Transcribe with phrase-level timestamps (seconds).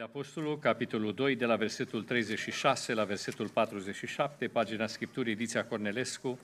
[0.00, 6.38] Faptele Apostolului, capitolul 2, de la versetul 36 la versetul 47, pagina Scripturii, ediția Cornelescu,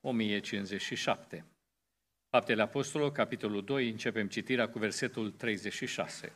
[0.00, 1.44] 1057.
[2.30, 6.32] Faptele Apostolului, capitolul 2, începem citirea cu versetul 36.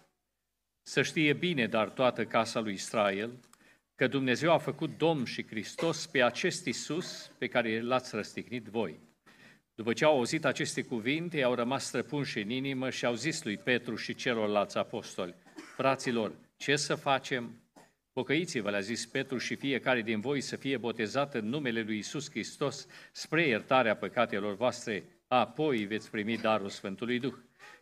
[0.82, 3.30] Să știe bine, dar toată casa lui Israel,
[3.94, 9.00] că Dumnezeu a făcut Domn și Hristos pe acest Isus pe care l-ați răstignit voi.
[9.74, 13.56] După ce au auzit aceste cuvinte, au rămas străpunși în inimă și au zis lui
[13.56, 15.34] Petru și celorlalți apostoli,
[15.76, 17.60] Fraților, ce să facem?
[18.12, 22.30] Pocăiți-vă, le-a zis Petru, și fiecare din voi să fie botezat în numele lui Isus
[22.30, 27.34] Hristos spre iertarea păcatelor voastre, apoi veți primi darul Sfântului Duh.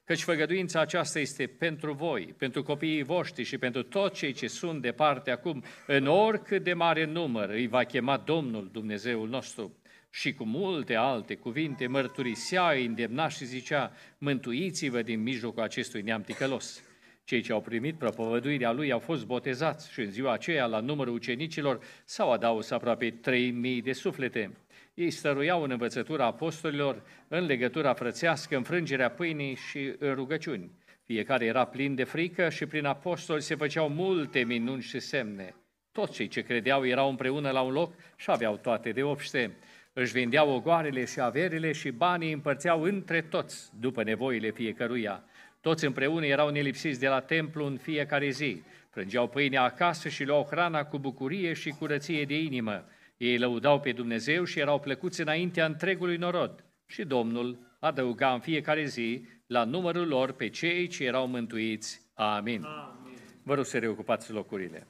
[0.04, 4.82] Căci făgăduința aceasta este pentru voi, pentru copiii voștri și pentru toți cei ce sunt
[4.82, 9.76] departe acum, în oricât de mare număr îi va chema Domnul Dumnezeul nostru.
[10.10, 16.82] Și cu multe alte cuvinte mărturisea, îndemna și zicea, mântuiți-vă din mijlocul acestui neam ticălos.
[17.24, 21.14] Cei ce au primit propovăduirea lui au fost botezați și în ziua aceea, la numărul
[21.14, 24.56] ucenicilor, s-au adaus aproape 3.000 de suflete.
[24.94, 30.70] Ei stăruiau în învățătura apostolilor, în legătura frățească, în frângerea pâinii și în rugăciuni.
[31.04, 35.54] Fiecare era plin de frică și prin apostoli se făceau multe minuni și semne.
[35.92, 39.56] Toți cei ce credeau erau împreună la un loc și aveau toate de obște.
[39.92, 45.24] Își vindeau ogoarele și averile și banii împărțeau între toți, după nevoile fiecăruia.
[45.64, 48.62] Toți împreună erau nelipsiți de la templu în fiecare zi.
[48.90, 52.84] Prângeau pâinea acasă și luau hrana cu bucurie și curăție de inimă.
[53.16, 56.64] Ei lăudau pe Dumnezeu și erau plăcuți înaintea întregului norod.
[56.86, 62.00] Și Domnul adăuga în fiecare zi la numărul lor pe cei ce erau mântuiți.
[62.14, 62.62] Amin.
[62.64, 63.18] Amin.
[63.42, 64.86] Vă rog să reocupați locurile.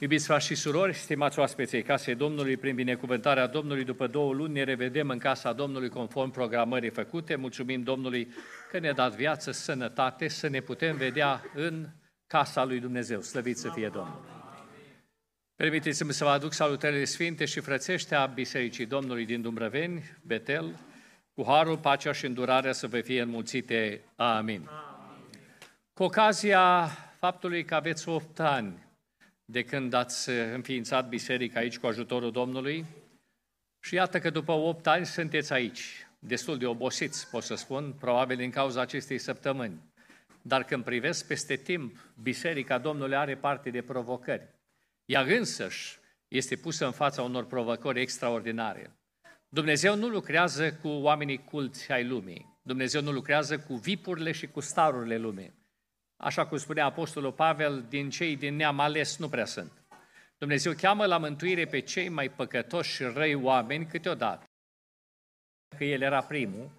[0.00, 4.62] Iubiți frați și surori, stimați oaspeței casei Domnului, prin binecuvântarea Domnului, după două luni ne
[4.62, 7.34] revedem în casa Domnului conform programării făcute.
[7.34, 8.28] Mulțumim Domnului
[8.70, 11.86] că ne-a dat viață, sănătate, să ne putem vedea în
[12.26, 13.20] casa lui Dumnezeu.
[13.20, 14.24] Slăvit să fie Domnul!
[15.56, 20.74] Permiteți-mi să vă aduc salutările sfinte și frățește a Bisericii Domnului din Dumbrăveni, Betel,
[21.34, 24.00] cu harul, pacea și îndurarea să vă fie înmulțite.
[24.16, 24.38] Amin.
[24.46, 24.68] Amin.
[25.92, 26.86] Cu ocazia
[27.18, 28.87] faptului că aveți 8 ani
[29.50, 32.84] de când ați înființat biserica aici cu ajutorul Domnului
[33.80, 38.36] și iată că după 8 ani sunteți aici, destul de obosiți, pot să spun, probabil
[38.36, 39.80] din cauza acestei săptămâni.
[40.42, 44.48] Dar când privesc peste timp, Biserica Domnului are parte de provocări.
[45.04, 45.98] Ea însăși
[46.28, 48.96] este pusă în fața unor provocări extraordinare.
[49.48, 52.58] Dumnezeu nu lucrează cu oamenii culți ai lumii.
[52.62, 55.57] Dumnezeu nu lucrează cu vipurile și cu starurile lumii.
[56.20, 59.72] Așa cum spunea Apostolul Pavel, din cei din neam ales nu prea sunt.
[60.38, 64.44] Dumnezeu cheamă la mântuire pe cei mai păcătoși și răi oameni câteodată.
[65.76, 66.70] Că El era primul,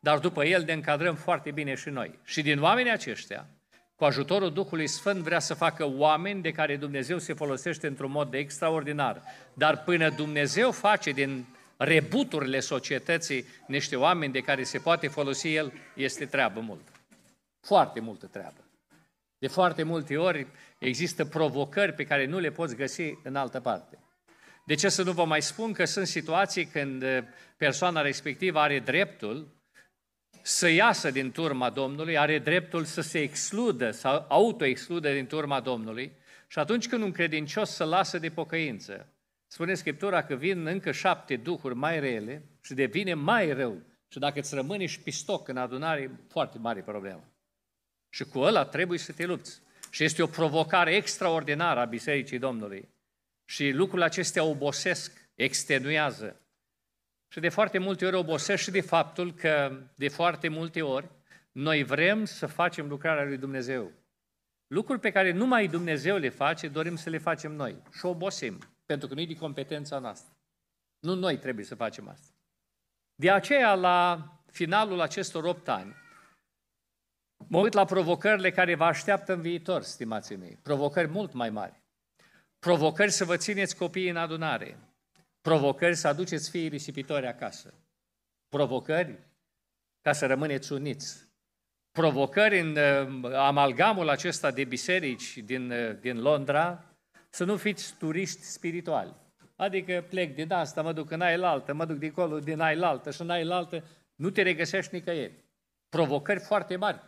[0.00, 2.18] dar după El ne încadrăm foarte bine și noi.
[2.24, 3.46] Și din oamenii aceștia,
[3.94, 8.30] cu ajutorul Duhului Sfânt, vrea să facă oameni de care Dumnezeu se folosește într-un mod
[8.30, 9.22] de extraordinar.
[9.54, 11.46] Dar până Dumnezeu face din
[11.76, 16.90] rebuturile societății niște oameni de care se poate folosi El, este treabă multă.
[17.60, 18.65] Foarte multă treabă.
[19.38, 20.46] De foarte multe ori
[20.78, 23.98] există provocări pe care nu le poți găsi în altă parte.
[24.64, 27.04] De ce să nu vă mai spun că sunt situații când
[27.56, 29.54] persoana respectivă are dreptul
[30.42, 36.12] să iasă din turma Domnului, are dreptul să se excludă, să autoexcludă din turma Domnului
[36.46, 39.12] și atunci când un credincios să lasă de pocăință,
[39.46, 43.82] spune Scriptura că vin încă șapte duhuri mai rele și devine mai rău.
[44.08, 47.35] Și dacă îți rămâne și pistoc în adunare, foarte mare problemă.
[48.16, 49.60] Și cu ăla trebuie să te lupți.
[49.90, 52.88] Și este o provocare extraordinară a Bisericii Domnului.
[53.44, 56.40] Și lucrurile acestea obosesc, extenuează.
[57.28, 61.08] Și de foarte multe ori obosesc și de faptul că de foarte multe ori
[61.52, 63.92] noi vrem să facem lucrarea lui Dumnezeu.
[64.66, 67.82] Lucruri pe care numai Dumnezeu le face, dorim să le facem noi.
[67.98, 70.36] Și obosim, pentru că nu e de competența noastră.
[70.98, 72.34] Nu noi trebuie să facem asta.
[73.14, 76.04] De aceea, la finalul acestor opt ani,
[77.48, 80.58] Mă uit la provocările care vă așteaptă în viitor, stimații mei.
[80.62, 81.82] Provocări mult mai mari.
[82.58, 84.78] Provocări să vă țineți copiii în adunare.
[85.40, 87.74] Provocări să aduceți fiii risipitori acasă.
[88.48, 89.18] Provocări
[90.00, 91.28] ca să rămâneți uniți.
[91.90, 96.84] Provocări în uh, amalgamul acesta de biserici din, uh, din Londra,
[97.30, 99.14] să nu fiți turiști spirituali.
[99.56, 103.30] Adică plec din asta, mă duc în altă, mă duc dincolo din altă și în
[103.30, 103.84] altă,
[104.14, 105.44] nu te regăsești nicăieri.
[105.88, 107.00] Provocări foarte mari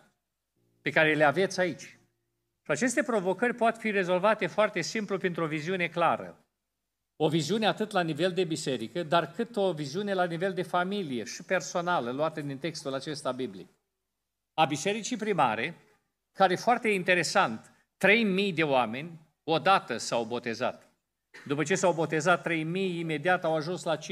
[0.82, 1.98] pe care le aveți aici.
[2.62, 6.44] Și aceste provocări pot fi rezolvate foarte simplu printr-o viziune clară.
[7.16, 11.24] O viziune atât la nivel de biserică, dar cât o viziune la nivel de familie
[11.24, 13.68] și personală, luată din textul acesta biblic.
[14.54, 15.74] a bisericii primare,
[16.32, 17.72] care foarte interesant,
[18.48, 20.88] 3.000 de oameni odată s-au botezat.
[21.46, 24.02] După ce s-au botezat 3.000, imediat au ajuns la 5.000.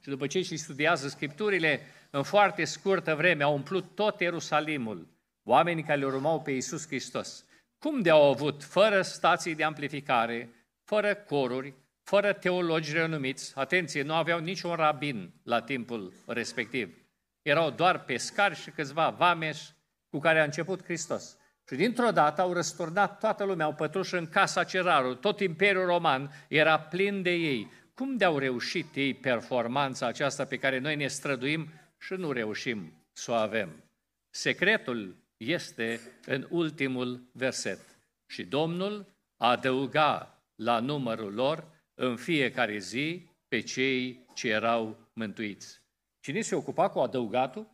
[0.00, 1.80] Și după ce și studiază Scripturile,
[2.10, 5.17] în foarte scurtă vreme au umplut tot Ierusalimul,
[5.48, 7.44] oamenii care le urmau pe Iisus Hristos.
[7.78, 10.50] Cum de au avut, fără stații de amplificare,
[10.84, 16.96] fără coruri, fără teologi renumiți, atenție, nu aveau niciun rabin la timpul respectiv.
[17.42, 19.70] Erau doar pescari și câțiva vameși
[20.10, 21.36] cu care a început Hristos.
[21.68, 26.30] Și dintr-o dată au răsturnat toată lumea, au pătruș în casa cerarului, tot Imperiul Roman
[26.48, 27.70] era plin de ei.
[27.94, 31.68] Cum de-au reușit ei performanța aceasta pe care noi ne străduim
[31.98, 33.84] și nu reușim să o avem?
[34.30, 37.98] Secretul este în ultimul verset.
[38.26, 45.82] Și Domnul adăuga la numărul lor în fiecare zi pe cei ce erau mântuiți.
[46.20, 47.70] Cine se ocupa cu adăugatul?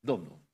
[0.00, 0.44] Domnul.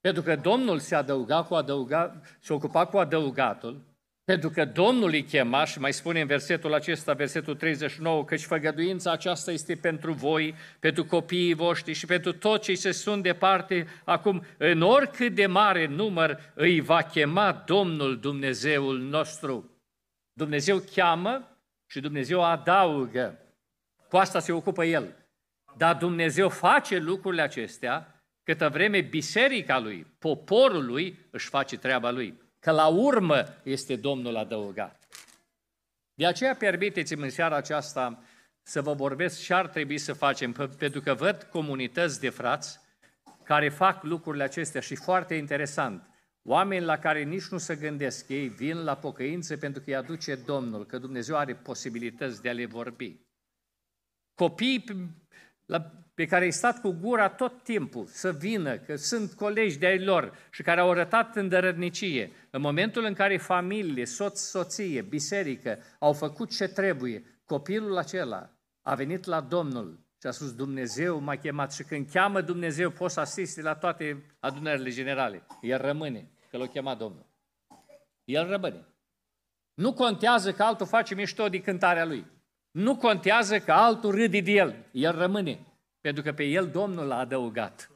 [0.00, 3.87] Pentru că Domnul se adăuga cu adăuga, se ocupa cu adăugatul,
[4.28, 9.12] pentru că Domnul îi chema și mai spune în versetul acesta, versetul 39, căci făgăduința
[9.12, 13.86] aceasta este pentru voi, pentru copiii voștri și pentru toți cei ce sunt departe.
[14.04, 19.70] Acum, în oricât de mare număr îi va chema Domnul Dumnezeul nostru.
[20.32, 23.38] Dumnezeu cheamă și Dumnezeu adaugă.
[24.08, 25.16] Cu asta se ocupă El.
[25.76, 32.46] Dar Dumnezeu face lucrurile acestea câtă vreme biserica lui, poporul lui, își face treaba lui.
[32.58, 35.08] Că la urmă este Domnul adăugat.
[36.14, 38.22] De aceea permiteți-mi în seara aceasta
[38.62, 42.80] să vă vorbesc ce ar trebui să facem, pentru că văd comunități de frați
[43.42, 46.08] care fac lucrurile acestea și foarte interesant.
[46.42, 50.34] Oameni la care nici nu se gândesc, ei vin la pocăință pentru că îi aduce
[50.34, 53.20] Domnul, că Dumnezeu are posibilități de a le vorbi.
[54.34, 54.84] Copii
[55.64, 60.04] la pe care ai stat cu gura tot timpul să vină, că sunt colegi de-ai
[60.04, 66.12] lor și care au arătat îndărădnicie, în momentul în care familie, soț, soție, biserică au
[66.12, 68.50] făcut ce trebuie, copilul acela
[68.82, 73.14] a venit la Domnul și a spus, Dumnezeu m-a chemat și când cheamă Dumnezeu poți
[73.14, 75.46] să asisti la toate adunările generale.
[75.60, 77.26] El rămâne, că l-a chemat Domnul.
[78.24, 78.86] El rămâne.
[79.74, 82.26] Nu contează că altul face mișto de cântarea lui.
[82.70, 84.86] Nu contează că altul râde de el.
[84.92, 85.67] El rămâne.
[86.00, 87.90] Pentru că pe el Domnul l-a adăugat.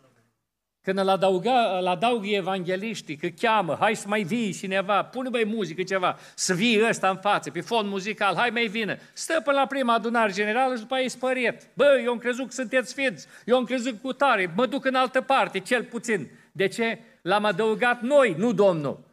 [0.83, 5.45] Când îl, adăuga, îl adaugă evangeliștii, că cheamă, hai să mai vii cineva, pune mai
[5.45, 8.97] muzică ceva, să vii ăsta în față, pe fond muzical, hai mai vină.
[9.13, 11.69] Stă până la prima adunare generală și după aia e spăriet.
[11.75, 14.95] Bă, eu am crezut că sunteți sfinți, eu am crezut cu tare, mă duc în
[14.95, 16.31] altă parte, cel puțin.
[16.53, 16.99] De ce?
[17.23, 19.05] L-am adăugat noi, nu Domnul.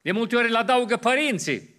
[0.00, 1.75] De multe ori îl adaugă părinții.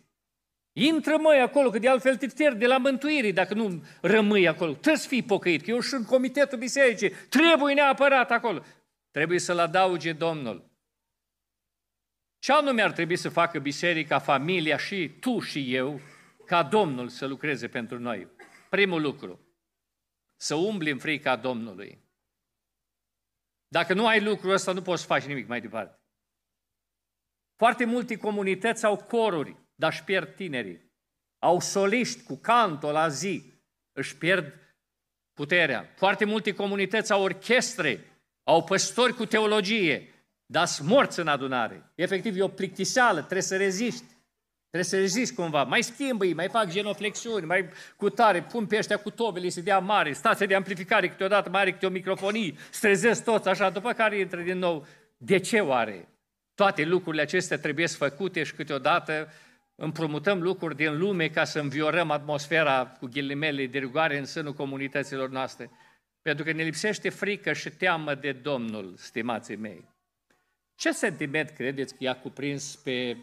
[0.79, 4.71] Intră măi acolo, că de altfel te pierd de la mântuire dacă nu rămâi acolo.
[4.71, 8.63] Trebuie să fii pocăit, că eu sunt comitetul bisericii, trebuie neapărat acolo.
[9.11, 10.71] Trebuie să-l adauge Domnul.
[12.39, 16.01] Ce anume ar trebui să facă biserica, familia și tu și eu,
[16.45, 18.27] ca Domnul să lucreze pentru noi?
[18.69, 19.39] Primul lucru,
[20.35, 22.03] să umbli în frica Domnului.
[23.67, 26.01] Dacă nu ai lucrul ăsta, nu poți să faci nimic mai departe.
[27.55, 30.85] Foarte multe comunități au coruri dar își pierd tinerii.
[31.39, 33.53] Au soliști cu canto la zi,
[33.93, 34.53] își pierd
[35.33, 35.93] puterea.
[35.95, 40.13] Foarte multe comunități au orchestre, au păstori cu teologie,
[40.45, 41.91] dar sunt morți în adunare.
[41.95, 44.03] Efectiv, e o plictiseală, trebuie să reziști.
[44.69, 45.63] Trebuie să reziști cumva.
[45.63, 49.79] Mai schimbă mai fac genoflexiuni, mai cu tare, pun pe ăștia cu tobele să dea
[49.79, 54.19] mare, stație de amplificare câteodată mai are câte o microfonie, strezesc toți așa, după care
[54.19, 54.85] intră din nou.
[55.17, 56.07] De ce oare?
[56.55, 59.27] Toate lucrurile acestea trebuie făcute și câteodată
[59.79, 65.29] împrumutăm lucruri din lume ca să înviorăm atmosfera cu ghilimele de rigoare în sânul comunităților
[65.29, 65.69] noastre.
[66.21, 69.95] Pentru că ne lipsește frică și teamă de Domnul, stimații mei.
[70.75, 73.17] Ce sentiment credeți că i-a cuprins pe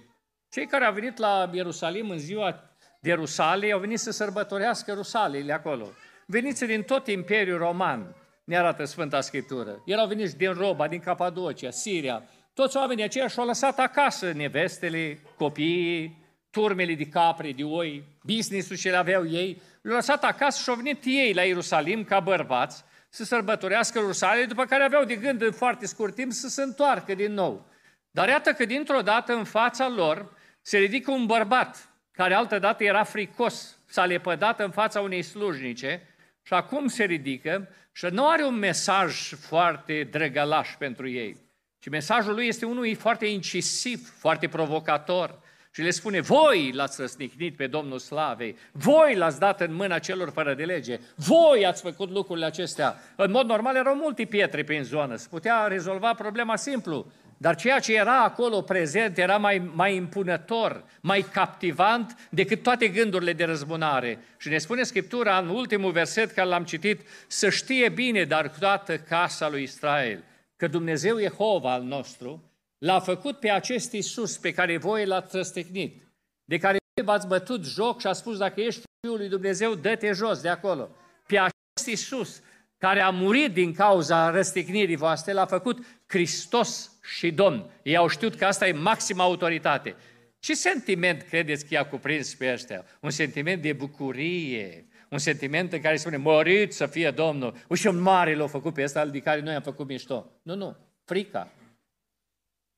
[0.49, 5.53] cei care au venit la Ierusalim în ziua de Rusalei, au venit să sărbătorească Rusalele
[5.53, 5.89] acolo.
[6.27, 9.83] Veniți din tot Imperiul Roman, ne arată Sfânta Scriptură.
[9.85, 12.23] Erau veniți din Roba, din Capadocia, Siria.
[12.55, 16.24] Toți oamenii aceia și-au lăsat acasă nevestele, copiii,
[16.55, 20.75] turmele de capre, de oi, business-ul ce le aveau ei, le-au lăsat acasă și au
[20.75, 25.53] venit ei la Ierusalim ca bărbați să sărbătorească Ierusalim, după care aveau de gând în
[25.53, 27.67] foarte scurt timp să se întoarcă din nou.
[28.11, 30.33] Dar iată că dintr-o dată în fața lor
[30.63, 36.09] se ridică un bărbat care altădată era fricos, s-a lepădat în fața unei slujnice
[36.43, 41.37] și acum se ridică și nu are un mesaj foarte drăgălaș pentru ei,
[41.79, 45.43] ci mesajul lui este unul foarte incisiv, foarte provocator,
[45.75, 50.31] și le spune, voi l-ați răsnicnit pe Domnul Slavei, voi l-ați dat în mâna celor
[50.31, 52.97] fără de lege, voi ați făcut lucrurile acestea.
[53.17, 57.79] În mod normal erau multe pietre prin zonă, se putea rezolva problema simplu, dar ceea
[57.79, 64.19] ce era acolo prezent era mai, mai impunător, mai captivant decât toate gândurile de răzbunare.
[64.39, 68.99] Și ne spune Scriptura în ultimul verset care l-am citit, să știe bine, dar toată
[68.99, 70.25] casa lui Israel,
[70.57, 72.54] că Dumnezeu Jehova al nostru
[72.85, 76.03] l-a făcut pe acest Iisus pe care voi l-ați răstignit,
[76.45, 80.41] de care v-ați bătut joc și a spus, dacă ești Fiul lui Dumnezeu, dă-te jos
[80.41, 80.91] de acolo.
[81.27, 82.43] Pe acest Iisus
[82.79, 87.71] care a murit din cauza răstignirii voastre, l-a făcut Hristos și Domn.
[87.83, 89.97] Ei au știut că asta e maxima autoritate.
[90.39, 92.85] Ce sentiment credeți că i-a cuprins pe ăștia?
[93.01, 97.55] Un sentiment de bucurie, un sentiment în care spune, mărit să fie Domnul.
[97.69, 100.31] Uși un mare l-a făcut pe ăsta de care noi am făcut mișto.
[100.43, 101.53] Nu, nu, frica.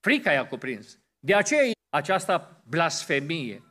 [0.06, 0.98] Frica i-a cuprins.
[1.18, 3.62] De aceea această blasfemie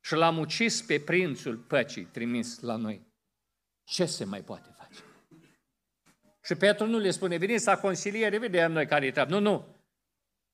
[0.00, 3.06] și l-am ucis pe prințul păcii trimis la noi.
[3.84, 5.00] Ce se mai poate face?
[6.44, 9.30] Și Petru nu le spune, veniți la consiliere, vedem noi care e treabă.
[9.30, 9.76] Nu, nu.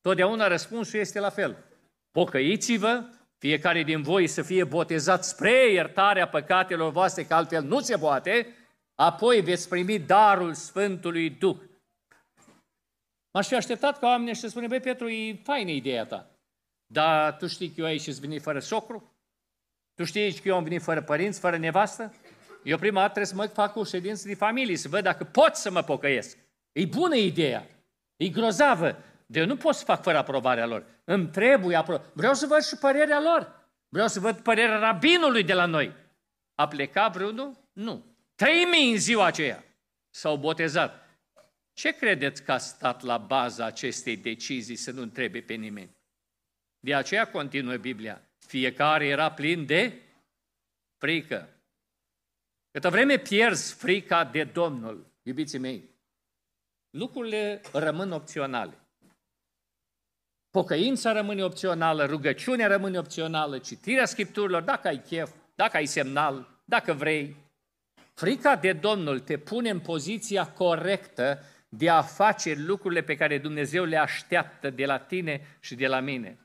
[0.00, 1.64] Totdeauna răspunsul este la fel.
[2.11, 3.05] Pocăiți-vă,
[3.37, 8.55] fiecare din voi să fie botezat spre iertarea păcatelor voastre, că altfel nu se poate,
[8.95, 11.57] apoi veți primi darul Sfântului Duh.
[13.31, 16.31] M-aș fi așteptat ca oamenii să spună, băi, Petru, e faină ideea ta,
[16.87, 19.13] dar tu știi că eu aici sunt venit fără socru?
[19.95, 22.15] Tu știi că eu am venit fără părinți, fără nevastă?
[22.65, 25.55] Eu prima dată trebuie să mă fac o ședință de familie, să văd dacă pot
[25.55, 26.39] să mă pocăiesc.
[26.73, 27.67] E bună ideea,
[28.17, 30.85] e grozavă, de eu nu pot să fac fără aprobarea lor.
[31.05, 32.11] Îmi trebuie aprobarea.
[32.15, 33.71] Vreau să văd și părerea lor.
[33.89, 35.95] Vreau să văd părerea rabinului de la noi.
[36.55, 37.57] A plecat vreunul?
[37.73, 38.05] Nu.
[38.35, 39.65] Trei mii în ziua aceea
[40.11, 41.08] s-au botezat.
[41.79, 45.97] Ce credeți că a stat la baza acestei decizii să nu întrebe pe nimeni?
[46.79, 48.23] De aceea continuă Biblia.
[48.39, 50.03] Fiecare era plin de
[50.97, 51.49] frică.
[52.71, 55.91] Câtă vreme pierzi frica de Domnul, iubiții mei,
[56.91, 58.79] lucrurile rămân opționale.
[60.51, 66.93] Pocăința rămâne opțională, rugăciunea rămâne opțională, citirea Scripturilor, dacă ai chef, dacă ai semnal, dacă
[66.93, 67.37] vrei.
[68.15, 73.85] Frica de Domnul te pune în poziția corectă de a face lucrurile pe care Dumnezeu
[73.85, 76.39] le așteaptă de la tine și de la mine.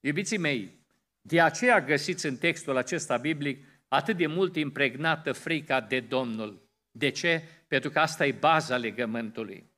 [0.00, 0.84] Iubiții mei,
[1.20, 6.68] de aceea găsiți în textul acesta biblic atât de mult impregnată frica de Domnul.
[6.90, 7.42] De ce?
[7.68, 9.72] Pentru că asta e baza legământului.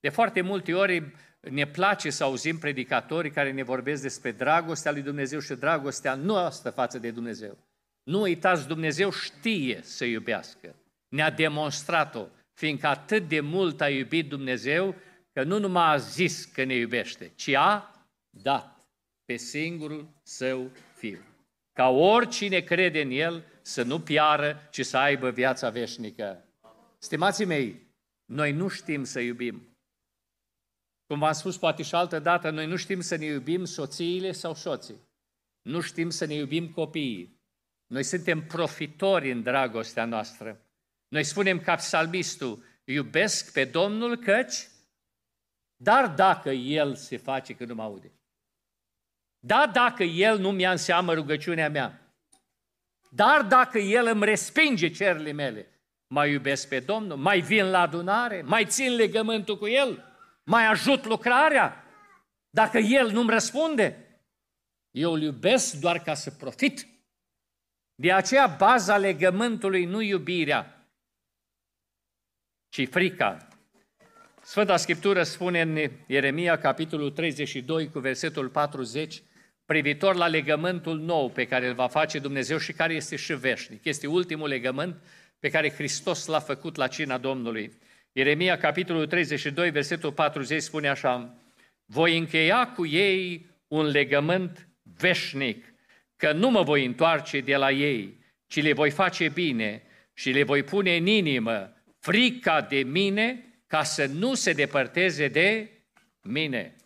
[0.00, 5.02] De foarte multe ori ne place să auzim predicatori care ne vorbesc despre dragostea lui
[5.02, 7.58] Dumnezeu și dragostea noastră față de Dumnezeu.
[8.02, 10.74] Nu uitați, Dumnezeu știe să iubească.
[11.08, 14.94] Ne-a demonstrat-o, fiindcă atât de mult a iubit Dumnezeu,
[15.32, 17.92] că nu numai a zis că ne iubește, ci a
[18.30, 18.86] dat
[19.24, 21.18] pe singurul său fiu.
[21.72, 26.44] Ca oricine crede în el să nu piară, ci să aibă viața veșnică.
[26.98, 27.86] Stimații mei,
[28.24, 29.76] noi nu știm să iubim.
[31.06, 34.54] Cum v-am spus poate și altă dată, noi nu știm să ne iubim soțiile sau
[34.54, 35.00] soții.
[35.62, 37.40] Nu știm să ne iubim copiii.
[37.86, 40.66] Noi suntem profitori în dragostea noastră.
[41.12, 44.68] Noi spunem ca psalmistul, iubesc pe Domnul căci,
[45.76, 48.12] dar dacă El se face că nu mă aude.
[49.38, 52.14] Da, dacă El nu mi-a înseamnă rugăciunea mea.
[53.10, 58.42] Dar dacă El îmi respinge cerile mele, mai iubesc pe Domnul, mai vin la adunare,
[58.42, 60.04] mai țin legământul cu El,
[60.44, 61.84] mai ajut lucrarea,
[62.50, 64.18] dacă El nu-mi răspunde.
[64.90, 66.86] Eu îl iubesc doar ca să profit.
[67.94, 70.81] De aceea baza legământului nu iubirea,
[72.72, 73.48] ci frica.
[74.42, 79.22] Sfânta Scriptură spune în Ieremia, capitolul 32, cu versetul 40,
[79.66, 83.84] privitor la legământul nou pe care îl va face Dumnezeu și care este și veșnic.
[83.84, 84.96] Este ultimul legământ
[85.38, 87.72] pe care Hristos l-a făcut la cina Domnului.
[88.12, 91.34] Ieremia, capitolul 32, versetul 40 spune așa,
[91.84, 95.74] Voi încheia cu ei un legământ veșnic,
[96.16, 99.82] că nu mă voi întoarce de la ei, ci le voi face bine
[100.14, 105.70] și le voi pune în inimă frica de mine ca să nu se depărteze de
[106.22, 106.76] mine.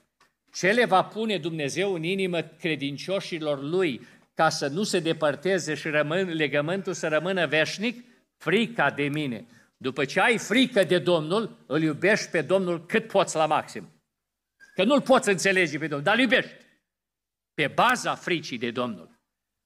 [0.53, 5.89] Ce le va pune Dumnezeu în inimă credincioșilor Lui ca să nu se depărteze și
[5.89, 8.05] rămân, legământul să rămână veșnic?
[8.37, 9.47] Frica de mine.
[9.77, 13.89] După ce ai frică de Domnul, îl iubești pe Domnul cât poți la maxim.
[14.75, 16.51] Că nu-l poți înțelege pe Domnul, dar îl iubești.
[17.55, 19.21] Pe baza fricii de Domnul.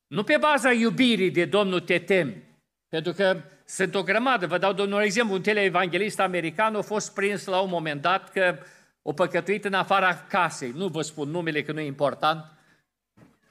[0.07, 2.43] Nu pe baza iubirii de Domnul te temi.
[2.89, 4.47] Pentru că sunt o grămadă.
[4.47, 8.59] Vă dau domnul exemplu, un teleevanghelist american a fost prins la un moment dat că
[9.03, 10.73] o păcătuit în afara casei.
[10.75, 12.45] Nu vă spun numele că nu e important.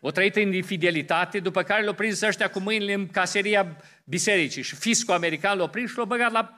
[0.01, 4.75] o trăit în infidelitate, după care l-au prins ăștia cu mâinile în caseria bisericii și
[4.75, 6.53] fiscul american l-a prins și l-a băgat la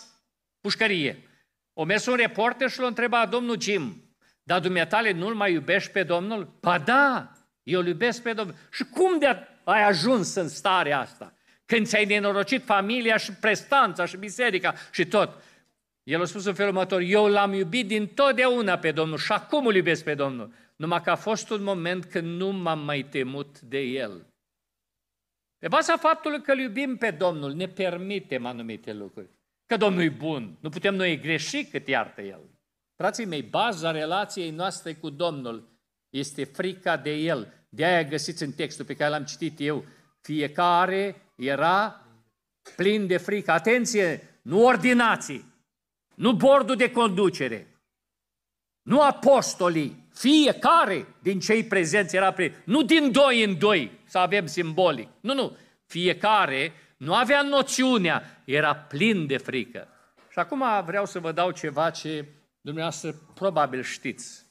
[0.61, 1.27] pușcărie.
[1.73, 6.03] O mers un reporter și l-a întrebat, domnul Jim, dar dumneatale nu-l mai iubești pe
[6.03, 6.57] Domnul?
[6.59, 7.31] Ba da,
[7.63, 8.55] eu îl iubesc pe Domnul.
[8.71, 11.33] Și cum de ai ajuns în starea asta?
[11.71, 15.43] Când ți-ai nenorocit familia și prestanța și biserica și tot.
[16.03, 19.65] El a spus în felul următor, eu l-am iubit din totdeauna pe Domnul și acum
[19.65, 20.53] îl iubesc pe Domnul.
[20.75, 24.25] Numai că a fost un moment când nu m-am mai temut de El.
[25.57, 29.29] Pe baza faptului că îl iubim pe Domnul, ne permitem anumite lucruri.
[29.65, 32.41] Că Domnul e bun, nu putem noi greși cât iartă El.
[32.95, 35.69] Frații mei, baza relației noastre cu Domnul
[36.09, 37.53] este frica de El.
[37.69, 39.85] De aia găsiți în textul pe care l-am citit eu,
[40.21, 42.01] fiecare era
[42.75, 43.51] plin de frică.
[43.51, 45.45] Atenție, nu ordinații,
[46.15, 47.71] nu bordul de conducere,
[48.81, 52.53] nu apostolii, fiecare din cei prezenți era plin.
[52.65, 55.09] Nu din doi în doi, să avem simbolic.
[55.19, 55.57] Nu, nu.
[55.85, 59.87] Fiecare nu avea noțiunea, era plin de frică.
[60.29, 62.25] Și acum vreau să vă dau ceva ce
[62.61, 64.45] dumneavoastră probabil știți.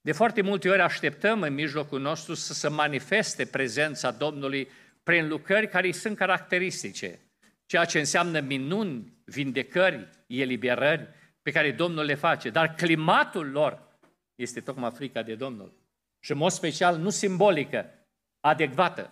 [0.00, 4.68] De foarte multe ori așteptăm în mijlocul nostru să se manifeste prezența Domnului
[5.02, 7.18] prin lucrări care sunt caracteristice,
[7.66, 11.08] ceea ce înseamnă minuni, vindecări, eliberări
[11.42, 12.50] pe care Domnul le face.
[12.50, 13.98] Dar climatul lor
[14.34, 15.72] este tocmai frica de Domnul.
[16.20, 17.90] Și în mod special, nu simbolică,
[18.40, 19.10] adecvată.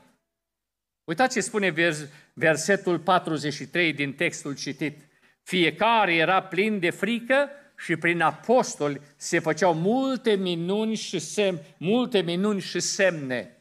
[1.04, 4.98] Uitați ce spune vers, versetul 43 din textul citit.
[5.42, 12.20] Fiecare era plin de frică și prin apostoli se făceau multe minuni și semne, multe
[12.20, 13.57] minuni și semne.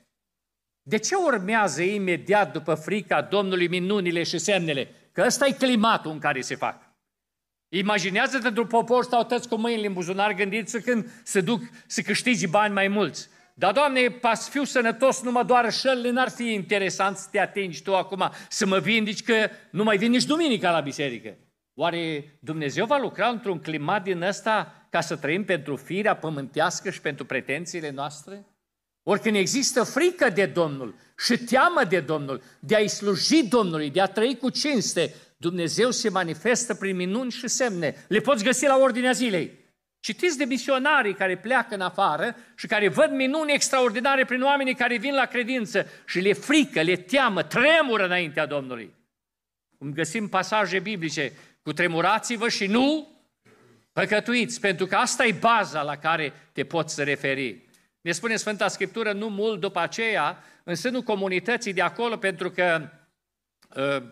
[0.89, 4.88] De ce urmează imediat după frica Domnului minunile și semnele?
[5.12, 6.82] Că ăsta e climatul în care se fac.
[7.70, 12.48] Imaginează-te într-un popor stau tăți cu mâinile în buzunar, gândiți când se duc să câștigi
[12.48, 13.27] bani mai mulți.
[13.53, 17.39] Dar, Doamne, pa să fiu sănătos, nu mă doară șălile, n-ar fi interesant să te
[17.39, 21.38] atingi tu acum, să mă vindici că nu mai vin nici duminica la biserică.
[21.74, 27.01] Oare Dumnezeu va lucra într-un climat din ăsta ca să trăim pentru firea pământească și
[27.01, 28.45] pentru pretențiile noastre?
[29.10, 34.02] Ori când există frică de Domnul și teamă de Domnul, de a-i sluji Domnului, de
[34.02, 38.06] a trăi cu cinste, Dumnezeu se manifestă prin minuni și semne.
[38.08, 39.52] Le poți găsi la ordinea zilei.
[40.00, 44.98] Citiți de misionarii care pleacă în afară și care văd minuni extraordinare prin oamenii care
[44.98, 48.93] vin la credință și le frică, le teamă, tremură înaintea Domnului.
[49.78, 53.12] Cum găsim pasaje biblice, cu tremurați-vă și nu
[53.93, 57.65] păcătuiți, pentru că asta e baza la care te poți referi.
[58.08, 62.89] Ne spune Sfânta Scriptură nu mult după aceea, în sânul comunității de acolo, pentru că
[63.76, 64.04] uh,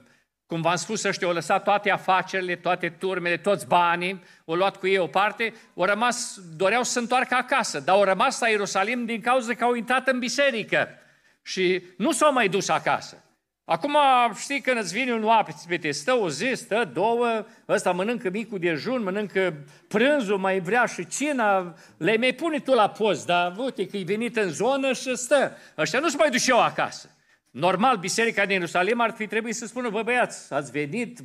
[0.45, 4.87] cum v-am spus, ăștia au lăsat toate afacerile, toate turmele, toți banii, au luat cu
[4.87, 9.05] ei o parte, au rămas, doreau să se întoarcă acasă, dar au rămas la Ierusalim
[9.05, 10.87] din cauza că au intrat în biserică
[11.41, 13.23] și nu s-au mai dus acasă.
[13.65, 13.97] Acum
[14.35, 19.03] știi când îți vine un oapte, stă o zi, stă două, ăsta mănâncă micul dejun,
[19.03, 23.97] mănâncă prânzul, mai vrea și cina, le mai pune tu la post, dar uite că
[23.97, 25.57] e venit în zonă și stă.
[25.77, 27.09] Ăștia nu se mai duceau acasă.
[27.51, 31.19] Normal, biserica din Ierusalim ar fi trebuit să spună, bă băiați, ați venit,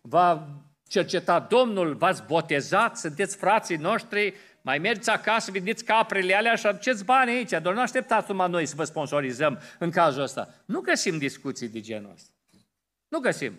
[0.00, 0.48] v-a
[0.88, 7.04] cercetat Domnul, v-ați botezat, sunteți frații noștri, mai mergeți acasă, vedeți caprele alea și aduceți
[7.04, 10.48] bani aici, doar nu așteptați numai noi să vă sponsorizăm în cazul ăsta.
[10.64, 12.30] Nu găsim discuții de genul ăsta.
[13.08, 13.52] Nu găsim.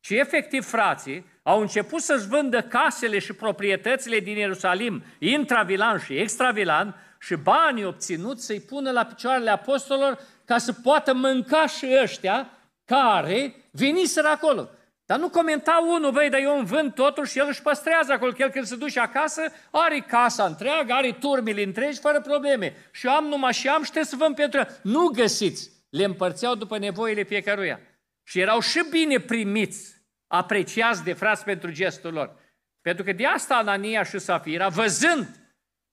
[0.00, 6.94] Și efectiv frații au început să-și vândă casele și proprietățile din Ierusalim, intravilan și extravilan,
[7.18, 12.50] și banii obținuți să-i pună la picioarele apostolilor ca să poată mânca și ăștia
[12.84, 14.68] care veniseră acolo.
[15.06, 18.32] Dar nu comenta unul, băi, dar eu îmi vând totul și el își păstrează acolo,
[18.32, 22.74] că el când se duce acasă, are casa întreagă, are turmile întregi, fără probleme.
[22.92, 24.80] Și eu am numai și am și trebuie să vând pentru el.
[24.82, 25.70] Nu găsiți!
[25.90, 27.80] Le împărțeau după nevoile fiecăruia.
[28.22, 29.94] Și erau și bine primiți,
[30.26, 32.36] apreciați de frați pentru gestul lor.
[32.80, 35.28] Pentru că de asta Anania și Safira, văzând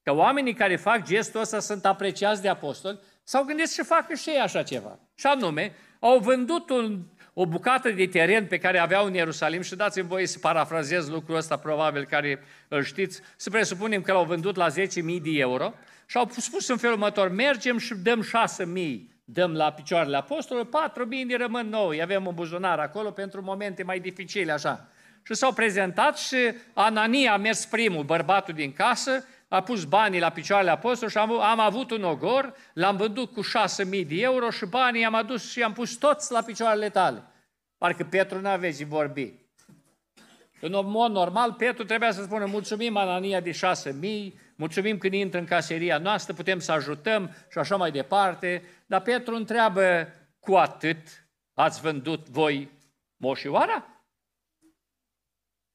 [0.03, 4.29] că oamenii care fac gestul ăsta sunt apreciați de apostoli, s-au gândit să facă și
[4.29, 4.99] ei așa ceva.
[5.15, 6.99] Și anume, au vândut un,
[7.33, 11.35] o bucată de teren pe care aveau în Ierusalim și dați-mi voie să parafrazez lucrul
[11.35, 15.73] ăsta probabil care îl știți, să presupunem că l-au vândut la 10.000 de euro
[16.05, 20.69] și au spus în felul următor, mergem și dăm 6.000 dăm la picioarele apostolului,
[21.23, 24.87] 4.000 de rămân noi, avem un buzunar acolo pentru momente mai dificile, așa.
[25.23, 26.37] Și s-au prezentat și
[26.73, 31.41] Anania a mers primul, bărbatul din casă, a pus banii la picioarele apostolului și am,
[31.41, 35.63] am avut un ogor, l-am vândut cu 6.000 de euro și banii am adus și
[35.63, 37.23] am pus toți la picioarele tale.
[37.77, 39.33] Parcă Petru n-a vezi vorbi.
[40.61, 45.45] În mod normal, Petru trebuia să spună, mulțumim Anania de 6.000, mulțumim când intră în
[45.45, 48.63] caseria noastră, putem să ajutăm și așa mai departe.
[48.85, 52.71] Dar Petru întreabă, cu atât ați vândut voi
[53.17, 53.87] moșioara?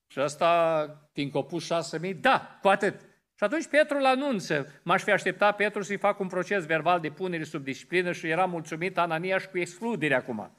[0.06, 3.07] Și asta, fiindcă pus șase mii, da, cu atât.
[3.38, 4.80] Și atunci Petru îl anunță.
[4.82, 8.46] M-aș fi așteptat Petru să-i facă un proces verbal de punere sub disciplină și era
[8.46, 10.56] mulțumit Anania și cu excludere acum.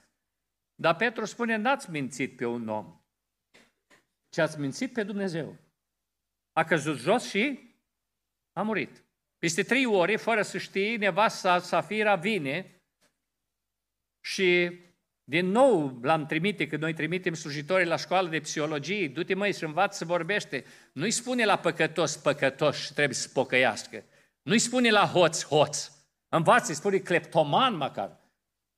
[0.75, 3.01] Dar Petru spune, n-ați mințit pe un om,
[4.29, 5.57] ci ați mințit pe Dumnezeu.
[6.53, 7.59] A căzut jos și
[8.53, 9.03] a murit.
[9.37, 12.81] Peste trei ore, fără să știe, nevasta Safira vine
[14.21, 14.79] și
[15.29, 19.63] din nou l-am trimite, când noi trimitem slujitorii la școală de psihologie, du-te măi și
[19.63, 20.65] învață să vorbește.
[20.93, 24.03] Nu-i spune la păcătos, păcătos și trebuie să pocăiască.
[24.41, 25.91] Nu-i spune la hoț, hoț.
[26.29, 28.19] Învață, îi spune cleptoman măcar.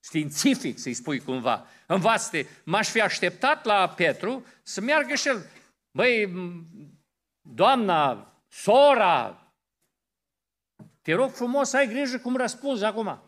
[0.04, 1.68] Științific să-i spui cumva.
[1.88, 2.46] Învață-te.
[2.64, 5.46] M-aș fi așteptat la Petru să meargă și el.
[5.92, 6.32] Băi,
[7.42, 9.46] doamna, sora,
[11.02, 13.22] te rog frumos, ai grijă cum răspunzi acum.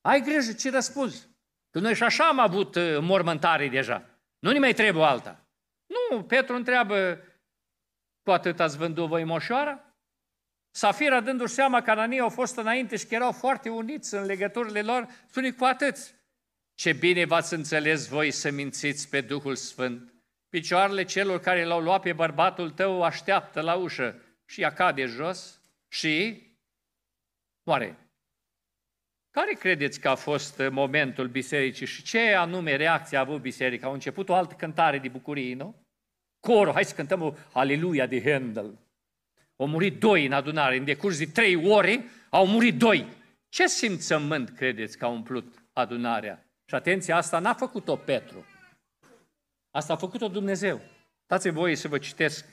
[0.00, 1.35] Ai grijă ce răspunzi.
[1.76, 4.20] Că noi și așa am avut uh, mormântare deja.
[4.38, 5.46] Nu ne mai trebuie alta.
[5.86, 7.24] Nu, Petru întreabă,
[8.22, 9.96] cu atât ați vândut voi moșoara?
[10.70, 14.82] Safira, dându-și seama că ananii au fost înainte și că erau foarte uniți în legăturile
[14.82, 15.96] lor, spune cu atât.
[16.74, 20.14] Ce bine v-ați înțeles voi să mințiți pe Duhul Sfânt.
[20.48, 25.60] Picioarele celor care l-au luat pe bărbatul tău așteaptă la ușă și ea cade jos
[25.88, 26.42] și
[27.64, 28.05] Oare,
[29.40, 33.86] care credeți că a fost momentul bisericii și ce anume reacție a avut biserica?
[33.86, 35.74] Au început o altă cântare de bucurie, nu?
[36.40, 38.78] Coro, hai să cântăm o Aleluia de Handel.
[39.56, 43.06] Au murit doi în adunare, în decurs de trei ore au murit doi.
[43.48, 46.46] Ce simțământ credeți că a umplut adunarea?
[46.68, 48.46] Și atenție, asta n-a făcut-o Petru.
[49.70, 50.80] Asta a făcut-o Dumnezeu.
[51.26, 52.46] Dați-mi voie să vă citesc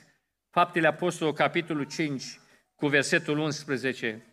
[0.50, 2.24] Faptele Apostolului, capitolul 5,
[2.74, 4.24] cu versetul 11.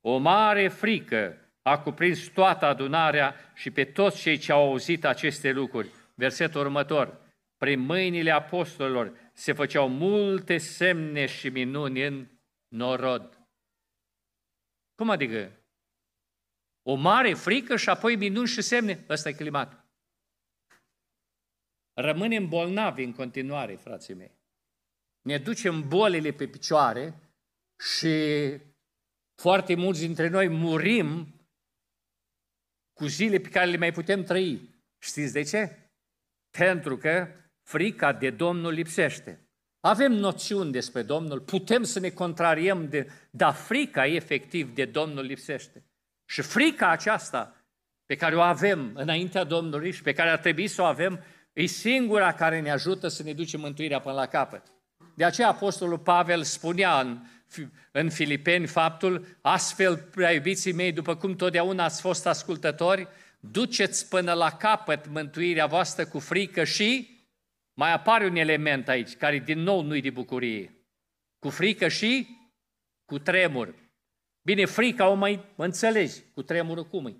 [0.00, 5.50] O mare frică a cuprins toată adunarea și pe toți cei ce au auzit aceste
[5.50, 5.90] lucruri.
[6.14, 7.20] Versetul următor.
[7.56, 12.26] Prin mâinile apostolilor se făceau multe semne și minuni în
[12.68, 13.38] norod.
[14.94, 15.52] Cum adică?
[16.82, 19.04] O mare frică și apoi minuni și semne?
[19.08, 19.84] Ăsta e climatul.
[21.92, 24.38] Rămânem bolnavi în continuare, frații mei.
[25.22, 27.14] Ne ducem bolile pe picioare
[27.78, 28.16] și
[29.42, 31.37] foarte mulți dintre noi murim
[32.98, 34.68] cu zile pe care le mai putem trăi.
[34.98, 35.76] Știți de ce?
[36.58, 37.28] Pentru că
[37.62, 39.48] frica de Domnul lipsește.
[39.80, 45.84] Avem noțiuni despre Domnul, putem să ne contrariem, de, dar frica efectiv de Domnul lipsește.
[46.30, 47.56] Și frica aceasta
[48.06, 51.66] pe care o avem înaintea Domnului și pe care ar trebui să o avem, e
[51.66, 54.62] singura care ne ajută să ne ducem mântuirea până la capăt.
[55.14, 57.18] De aceea Apostolul Pavel spunea în
[57.92, 63.08] în Filipeni faptul, astfel, prea iubiții mei, după cum totdeauna ați fost ascultători,
[63.40, 67.18] duceți până la capăt mântuirea voastră cu frică și
[67.74, 70.76] mai apare un element aici, care din nou nu-i de bucurie.
[71.38, 72.36] Cu frică și
[73.04, 73.74] cu tremur.
[74.42, 77.16] Bine, frica o mai înțelegi, cu tremurul cum e.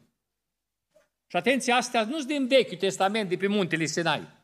[1.26, 4.36] Și atenție, astea nu sunt din Vechiul Testament, de pe muntele Sinai.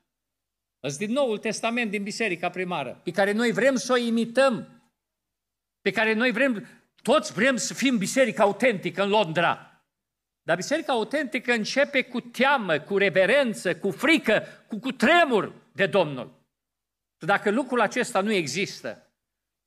[0.80, 4.73] Sunt din Noul Testament, din Biserica Primară, pe care noi vrem să o imităm
[5.84, 6.66] pe care noi vrem,
[7.02, 9.82] toți vrem să fim biserica autentică în Londra.
[10.42, 16.26] Dar biserica autentică începe cu teamă, cu reverență, cu frică, cu, cu tremur de Domnul.
[17.20, 19.12] Și dacă lucrul acesta nu există,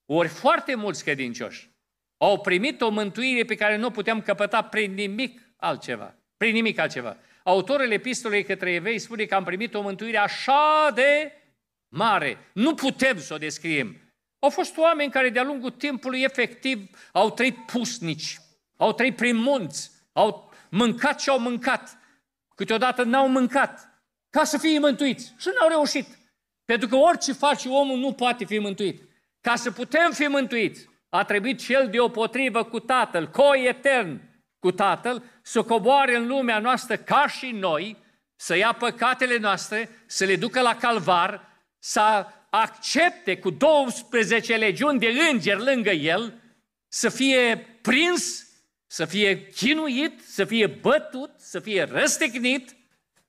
[0.05, 1.69] ori foarte mulți credincioși
[2.17, 6.15] au primit o mântuire pe care nu puteam căpăta prin nimic altceva.
[6.37, 7.17] Prin nimic altceva.
[7.43, 11.31] Autorul epistolei către evei spune că am primit o mântuire așa de
[11.87, 12.37] mare.
[12.53, 14.06] Nu putem să o descriem.
[14.47, 18.37] Au fost oameni care de-a lungul timpului efectiv au trăit pusnici,
[18.77, 21.97] au trăit prin munți, au mâncat și au mâncat.
[22.55, 26.07] Câteodată n-au mâncat ca să fie mântuiți și n-au reușit.
[26.65, 29.01] Pentru că orice face omul nu poate fi mântuit.
[29.41, 34.21] Ca să putem fi mântuiți, a trebuit cel deopotrivă cu Tatăl, coi etern
[34.59, 37.97] cu Tatăl, să coboare în lumea noastră ca și noi,
[38.35, 41.41] să ia păcatele noastre, să le ducă la calvar,
[41.79, 42.25] să
[42.61, 46.33] accepte cu 12 legiuni de îngeri lângă el
[46.87, 48.47] să fie prins,
[48.87, 52.75] să fie chinuit, să fie bătut, să fie răstignit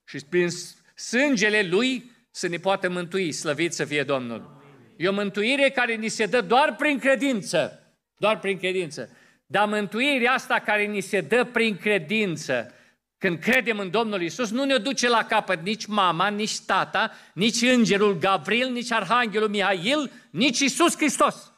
[0.04, 0.48] și prin
[0.94, 4.62] sângele lui să ne poată mântui, slăvit să fie Domnul.
[4.96, 7.82] E o mântuire care ni se dă doar prin credință,
[8.16, 9.10] doar prin credință.
[9.46, 12.72] Dar mântuirea asta care ni se dă prin credință
[13.18, 17.60] când credem în Domnul Isus, nu ne duce la capăt nici mama, nici tata, nici
[17.60, 21.52] îngerul Gabriel, nici arhanghelul Mihail, nici Isus Hristos.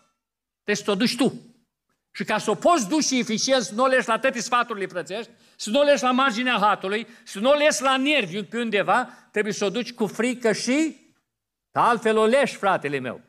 [0.65, 1.33] Deci să o duci tu.
[2.13, 4.87] Și ca să o poți duci și eficient, să nu o leși la toate sfaturile
[4.87, 8.59] frățești, să nu o leși la marginea hatului, să nu o leși la nervi pe
[8.59, 10.97] undeva, trebuie să o duci cu frică și
[11.73, 13.21] altfel o leși, fratele meu.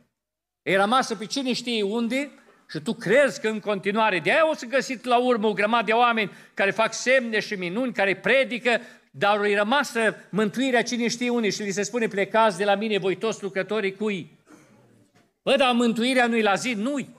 [0.62, 2.32] E rămasă pe cine știe unde
[2.72, 5.86] și tu crezi că în continuare, de aia o să găsiți la urmă o grămadă
[5.86, 8.82] de oameni care fac semne și minuni, care predică,
[9.12, 12.98] dar e rămasă mântuirea cine știe unde și li se spune plecați de la mine
[12.98, 14.40] voi toți lucrătorii cui?
[15.44, 16.74] Bă, dar mântuirea nu-i la zi?
[16.74, 17.10] Nu-i.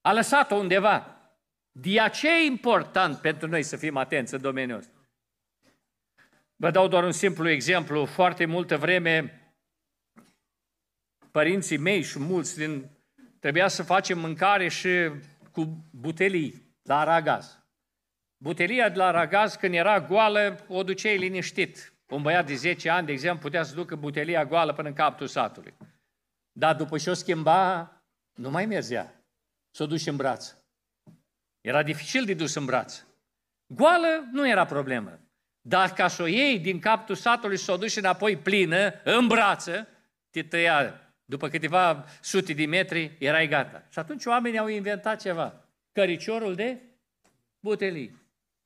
[0.00, 1.16] A lăsat-o undeva.
[1.72, 4.92] De aceea e important pentru noi să fim atenți în domeniul ăsta.
[6.56, 8.04] Vă dau doar un simplu exemplu.
[8.04, 9.42] Foarte multă vreme,
[11.30, 12.90] părinții mei și mulți din...
[13.40, 15.10] Trebuia să facem mâncare și
[15.52, 17.58] cu butelii la aragaz.
[18.36, 21.92] Butelia de la aragaz, când era goală, o duceai liniștit.
[22.08, 25.26] Un băiat de 10 ani, de exemplu, putea să ducă butelia goală până în capul
[25.26, 25.74] satului.
[26.52, 27.92] Dar după ce o schimba,
[28.34, 29.14] nu mai mergea
[29.70, 30.54] să o duci în braț.
[31.60, 33.02] Era dificil de dus în braț.
[33.66, 35.20] Goală nu era problemă.
[35.60, 39.26] Dar ca să o iei din capul satului și să o duci înapoi plină, în
[39.26, 39.88] brață,
[40.30, 40.99] te tăia.
[41.30, 43.86] După câteva sute de metri, erai gata.
[43.90, 45.64] Și atunci oamenii au inventat ceva.
[45.92, 46.78] Căriciorul de
[47.60, 48.16] butelii.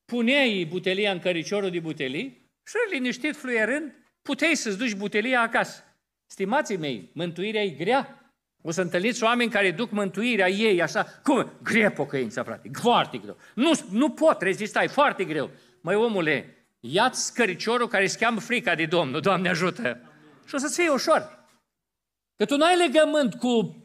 [0.05, 5.83] Puneai butelia în căriciorul de butelii și liniștit, fluierând, puteai să-ți duci butelia acasă.
[6.27, 8.33] Stimații mei, mântuirea e grea.
[8.62, 11.53] O să întâlniți oameni care duc mântuirea ei așa, cum?
[11.62, 13.37] Grea pocăința, frate, foarte greu.
[13.55, 15.50] Nu, nu pot rezista, e foarte greu.
[15.81, 20.00] Măi, omule, ia-ți scăriciorul care se cheamă frica de Domnul, Doamne ajută,
[20.46, 21.44] și o să-ți fie ușor.
[22.37, 23.77] Că tu n-ai legământ cu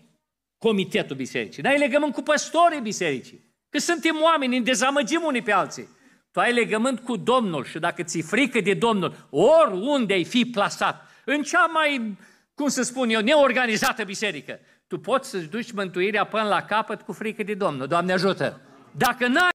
[0.57, 5.88] comitetul bisericii, n-ai legământ cu păstorii bisericii, că suntem oameni, ne dezamăgim unii pe alții.
[6.31, 11.05] Tu ai legământ cu Domnul și dacă ți-e frică de Domnul, oriunde ai fi plasat,
[11.25, 12.17] în cea mai
[12.53, 14.59] cum să spun eu, neorganizată biserică.
[14.88, 17.88] Tu poți să-ți duci mântuirea până la capăt cu frică de Domnul.
[17.88, 18.62] Doamne ajută!
[18.91, 19.49] Dacă n-ai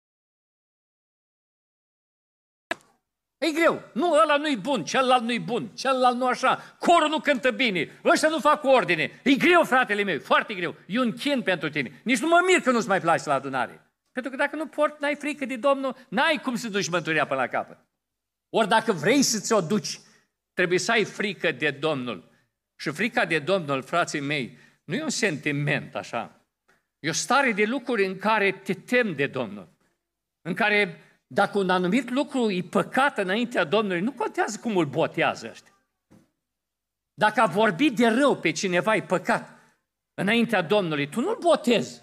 [3.45, 3.83] E greu.
[3.93, 8.29] Nu, ăla nu-i bun, celălalt nu-i bun, celălalt nu așa, corul nu cântă bine, ăștia
[8.29, 9.21] nu fac ordine.
[9.23, 10.75] E greu, fratele meu, foarte greu.
[10.87, 12.01] E un chin pentru tine.
[12.05, 13.87] Nici nu mă mir că nu-ți mai place la adunare.
[14.13, 17.41] Pentru că dacă nu port, n-ai frică de Domnul, n-ai cum să duci mântuirea până
[17.41, 17.79] la capăt.
[18.49, 20.01] Ori dacă vrei să ți-o duci,
[20.53, 22.31] trebuie să ai frică de Domnul.
[22.77, 26.41] Și frica de Domnul, frații mei, nu e un sentiment așa.
[26.99, 29.69] E o stare de lucruri în care te tem de Domnul.
[30.43, 31.01] În care
[31.35, 35.73] dacă un anumit lucru e păcat înaintea Domnului, nu contează cum îl botează ăștia.
[37.15, 39.59] Dacă a vorbit de rău pe cineva e păcat
[40.15, 42.03] înaintea Domnului, tu nu-l botezi.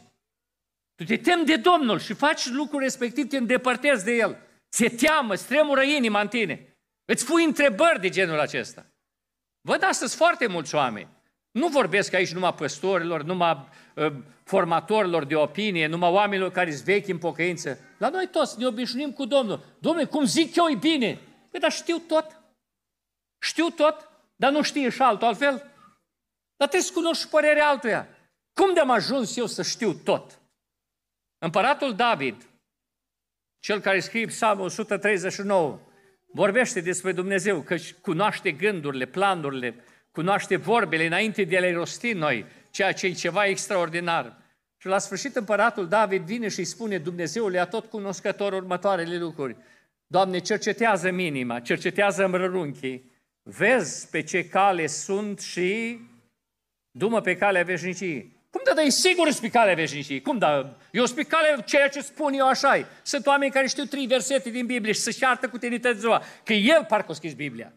[0.96, 4.38] Tu te temi de Domnul și faci lucrul respectiv, te îndepărtezi de el.
[4.72, 6.78] Ți-e teamă, stremură inima în tine.
[7.06, 8.86] Îți pui întrebări de genul acesta.
[9.62, 11.10] Văd astăzi foarte mulți oameni.
[11.52, 17.08] Nu vorbesc aici numai păstorilor, numai uh, formatorilor de opinie, numai oamenilor care sunt vechi
[17.08, 17.80] în pocăință.
[17.98, 19.64] La noi toți ne obișnuim cu Domnul.
[19.80, 21.20] Domnule, cum zic eu, e bine.
[21.52, 22.42] Păi, dar știu tot.
[23.42, 25.56] Știu tot, dar nu știe și altul altfel.
[26.56, 28.08] Dar trebuie să cunoști părerea altuia.
[28.54, 30.40] Cum de-am ajuns eu să știu tot?
[31.38, 32.50] Împăratul David,
[33.60, 35.80] cel care scrie Psalmul 139,
[36.34, 42.46] vorbește despre Dumnezeu, că cunoaște gândurile, planurile, cunoaște vorbele înainte de a le rosti noi,
[42.70, 44.38] ceea ce e ceva extraordinar.
[44.78, 49.56] Și la sfârșit împăratul David vine și îi spune Dumnezeule a tot cunoscător următoarele lucruri.
[50.08, 53.12] Doamne, cercetează minima, cercetează îmbrărunchii,
[53.44, 56.00] vezi pe ce cale sunt și
[56.92, 58.40] dumă pe calea veșniciei.
[58.50, 60.22] Cum da, da, e sigur pe calea veșniciei?
[60.22, 60.78] Cum da?
[60.92, 62.86] Eu sunt pe calea, ceea ce spun eu așa -i.
[63.04, 66.54] Sunt oameni care știu trei versete din Biblie și se ceartă cu tine ziua, că
[66.54, 67.74] el parcă a scris Biblia.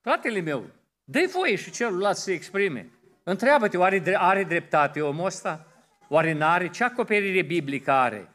[0.00, 0.70] Fratele meu,
[1.10, 2.90] dă voie și celălalt să se exprime.
[3.22, 5.66] Întreabă-te, oare are dreptate omul ăsta?
[6.08, 6.68] Oare n-are?
[6.68, 8.30] Ce acoperire biblică are?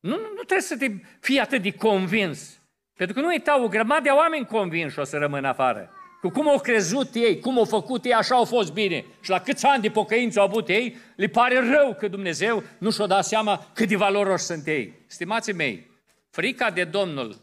[0.00, 2.60] Nu, nu, nu trebuie să te fii atât de convins.
[2.96, 5.90] Pentru că nu uita, o grămadă de oameni convinși o să rămână afară.
[6.20, 9.04] Cu cum au crezut ei, cum au făcut ei, așa au fost bine.
[9.20, 12.90] Și la câți ani de pocăință au avut ei, le pare rău că Dumnezeu nu
[12.90, 15.04] și-o dat seama cât de valoroși sunt ei.
[15.06, 15.90] Stimații mei,
[16.30, 17.36] frica de Domnul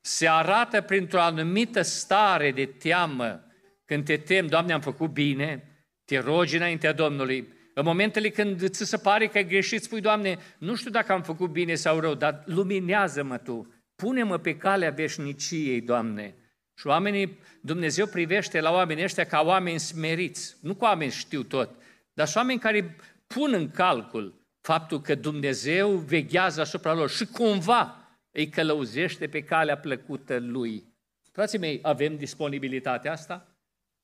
[0.00, 3.42] se arată printr-o anumită stare de teamă.
[3.88, 5.68] Când te tem, Doamne, am făcut bine,
[6.04, 7.48] te rogi înaintea Domnului.
[7.74, 11.22] În momentele când ți se pare că ai greșit, spui, Doamne, nu știu dacă am
[11.22, 13.74] făcut bine sau rău, dar luminează-mă Tu.
[13.96, 16.34] Pune-mă pe calea veșniciei, Doamne.
[16.74, 21.70] Și oamenii, Dumnezeu privește la oamenii ăștia ca oameni smeriți, nu ca oameni știu tot,
[22.12, 22.96] dar sunt oameni care
[23.26, 29.78] pun în calcul faptul că Dumnezeu veghează asupra lor și cumva îi călăuzește pe calea
[29.78, 30.84] plăcută Lui.
[31.32, 33.57] Frații mei, avem disponibilitatea asta?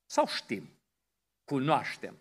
[0.05, 0.69] Sau știm?
[1.43, 2.17] Cunoaștem?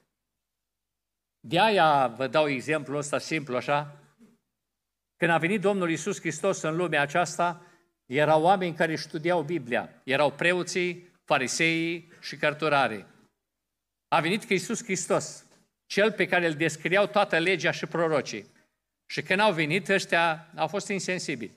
[1.40, 3.98] De aia vă dau exemplul ăsta simplu așa.
[5.16, 7.66] Când a venit Domnul Isus Hristos în lumea aceasta,
[8.06, 10.00] erau oameni care studiau Biblia.
[10.04, 13.06] Erau preoții, fariseii și cărturarii.
[14.08, 15.44] A venit Iisus Hristos,
[15.86, 18.52] cel pe care îl descriau toată legea și prorocii.
[19.06, 21.54] Și când au venit, ăștia au fost insensibili.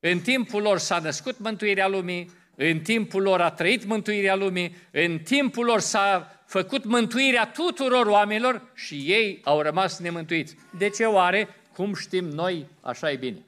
[0.00, 5.18] În timpul lor s-a născut mântuirea lumii, în timpul lor a trăit mântuirea lumii, în
[5.18, 10.56] timpul lor s-a făcut mântuirea tuturor oamenilor și ei au rămas nemântuiți.
[10.78, 11.48] De ce oare?
[11.74, 13.46] Cum știm noi, așa e bine.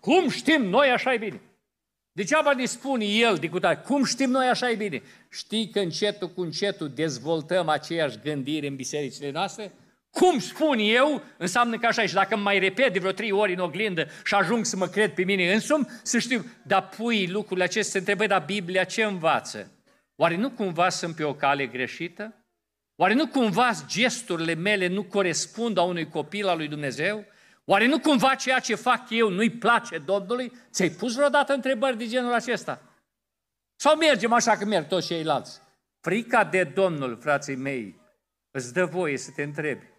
[0.00, 1.40] Cum știm noi, așa e bine.
[2.12, 5.02] Degeaba ne spune el, dicutat, cum știm noi așa e bine?
[5.30, 9.72] Știi că încetul cu încetul dezvoltăm aceeași gândire în bisericile noastre?
[10.10, 12.06] Cum spun eu, înseamnă că așa e.
[12.06, 15.14] Și dacă mai repet de vreo trei ori în oglindă și ajung să mă cred
[15.14, 19.70] pe mine însumi, să știu, dar pui lucrurile acestea, se întrebă, dar Biblia ce învață?
[20.16, 22.34] Oare nu cumva sunt pe o cale greșită?
[22.96, 27.24] Oare nu cumva gesturile mele nu corespund a unui copil al lui Dumnezeu?
[27.64, 30.52] Oare nu cumva ceea ce fac eu nu-i place Domnului?
[30.70, 32.82] Ți-ai pus vreodată întrebări de genul acesta?
[33.76, 35.60] Sau mergem așa că merg toți ceilalți?
[36.00, 38.00] Frica de Domnul, frații mei,
[38.50, 39.89] îți dă voie să te întrebi.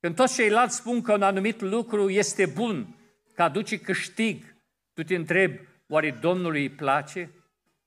[0.00, 2.96] Când toți ceilalți spun că un anumit lucru este bun,
[3.34, 4.44] că aduce câștig,
[4.92, 7.30] tu te întrebi, oare Domnului îi place?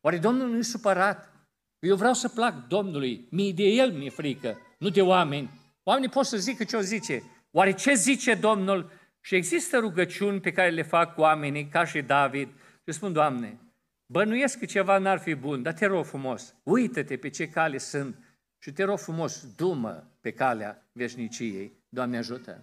[0.02, 1.34] Oare Domnul nu-i supărat?
[1.80, 5.50] Eu vreau să plac Domnului, mie de El mi-e frică, nu de oameni.
[5.84, 7.24] Oamenii pot să zică ce o zice.
[7.52, 8.92] Oare ce zice Domnul?
[9.22, 12.50] Și există rugăciuni pe care le fac oamenii, ca și David,
[12.86, 13.60] și spun, Doamne,
[14.06, 18.18] bănuiesc că ceva n-ar fi bun, dar te rog frumos, uită-te pe ce cale sunt
[18.60, 21.83] și te rog frumos, dumă pe calea veșniciei.
[21.94, 22.62] Doamne ajută!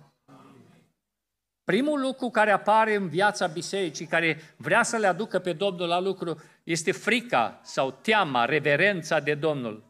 [1.65, 6.01] Primul lucru care apare în viața bisericii, care vrea să le aducă pe Domnul la
[6.01, 9.85] lucru, este frica sau teama, reverența de Domnul.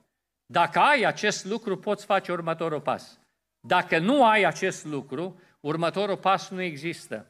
[0.47, 3.19] Dacă ai acest lucru, poți face următorul pas.
[3.61, 7.27] Dacă nu ai acest lucru, următorul pas nu există.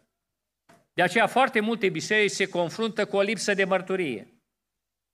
[0.93, 4.29] De aceea foarte multe biserici se confruntă cu o lipsă de mărturie.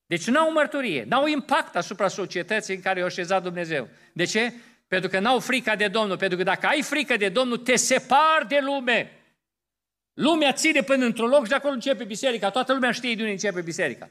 [0.07, 3.89] Deci nu au mărturie, nu au impact asupra societății în care o așezat Dumnezeu.
[4.13, 4.53] De ce?
[4.88, 6.16] Pentru că n-au frica de Domnul.
[6.16, 9.11] Pentru că dacă ai frică de Domnul, te separi de lume.
[10.14, 12.51] Lumea ține până într-un loc și de acolo începe biserica.
[12.51, 14.11] Toată lumea știe de unde începe biserica.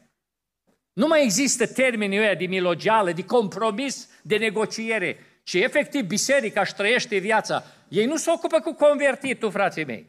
[0.94, 6.74] Nu mai există termenii ăia de milogeală, de compromis, de negociere, ci efectiv biserica își
[6.74, 7.64] trăiește viața.
[7.88, 10.06] Ei nu se ocupă cu convertitul, frații mei.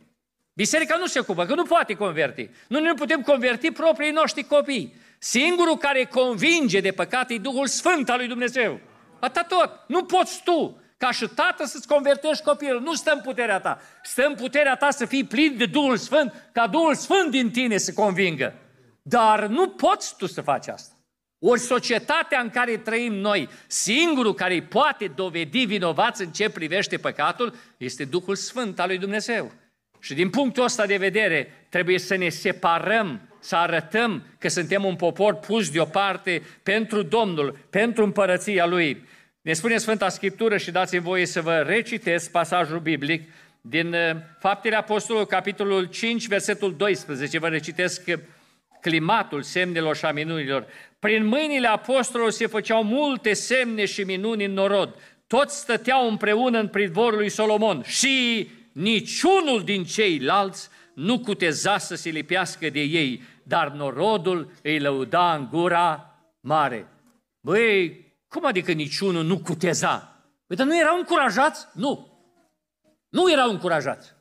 [0.52, 2.50] Biserica nu se ocupă, că nu poate converti.
[2.68, 4.94] Nu ne putem converti proprii noștri copii.
[5.18, 8.80] Singurul care convinge de păcat e Duhul Sfânt al lui Dumnezeu.
[9.26, 9.70] Atât tot.
[9.86, 12.80] Nu poți tu, ca și tată, să-ți convertești copilul.
[12.80, 13.80] Nu stă în puterea ta.
[14.02, 17.76] Stă în puterea ta să fii plin de Duhul Sfânt, ca Duhul Sfânt din tine
[17.76, 18.54] să convingă.
[19.02, 20.94] Dar nu poți tu să faci asta.
[21.38, 26.96] Ori societatea în care trăim noi, singurul care îi poate dovedi vinovați în ce privește
[26.96, 29.52] păcatul, este Duhul Sfânt al lui Dumnezeu.
[30.00, 34.96] Și din punctul ăsta de vedere, trebuie să ne separăm, să arătăm că suntem un
[34.96, 39.04] popor pus deoparte pentru Domnul, pentru împărăția Lui.
[39.40, 44.76] Ne spune Sfânta Scriptură și dați-mi voie să vă recitesc pasajul biblic din uh, Faptele
[44.76, 47.38] Apostolului, capitolul 5, versetul 12.
[47.38, 48.02] Vă recitesc
[48.80, 50.66] climatul semnelor și a minunilor.
[50.98, 54.94] Prin mâinile apostolilor se făceau multe semne și minuni în norod.
[55.26, 62.10] Toți stăteau împreună în pridvorul lui Solomon și niciunul din ceilalți nu cuteza să se
[62.10, 66.88] lipească de ei, dar norodul îi lăuda în gura mare.
[67.40, 70.24] Băi, cum adică niciunul nu cuteza?
[70.46, 71.66] Păi, dar nu erau încurajați?
[71.72, 72.20] Nu.
[73.08, 74.14] Nu erau încurajați.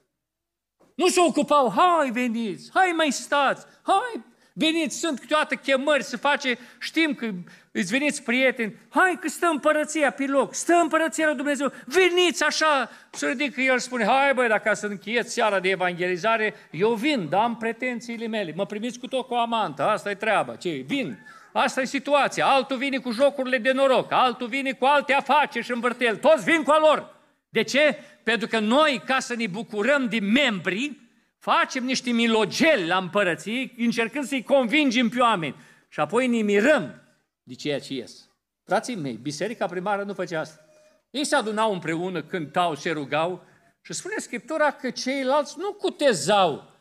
[0.95, 4.23] Nu se ocupau, hai veniți, hai mai stați, hai
[4.57, 7.31] Veniți, sunt câteodată chemări să face, știm că
[7.77, 12.89] îți veniți prieteni, hai că stă împărăția pe loc, stă împărăția lui Dumnezeu, veniți așa,
[13.09, 17.41] să ridică el spune, hai băi, dacă să închieți seara de evangelizare, eu vin, dar
[17.41, 21.17] am pretențiile mele, mă primiți cu tot cu o amantă, asta e treaba, ce vin,
[21.53, 25.71] asta e situația, altul vine cu jocurile de noroc, altul vine cu alte afaceri și
[25.71, 27.15] învârtel, toți vin cu a lor.
[27.49, 27.99] De ce?
[28.23, 30.99] Pentru că noi, ca să ne bucurăm de membri,
[31.39, 35.55] facem niște milogeli la împărăție, încercând să-i convingem pe oameni.
[35.89, 37.04] Și apoi ne mirăm
[37.47, 38.29] de ceea ce ies.
[38.63, 40.65] Frații mei, biserica primară nu făcea asta.
[41.09, 43.43] Ei se adunau împreună, cântau, se rugau
[43.81, 46.73] și spune Scriptura că ceilalți nu cutezau.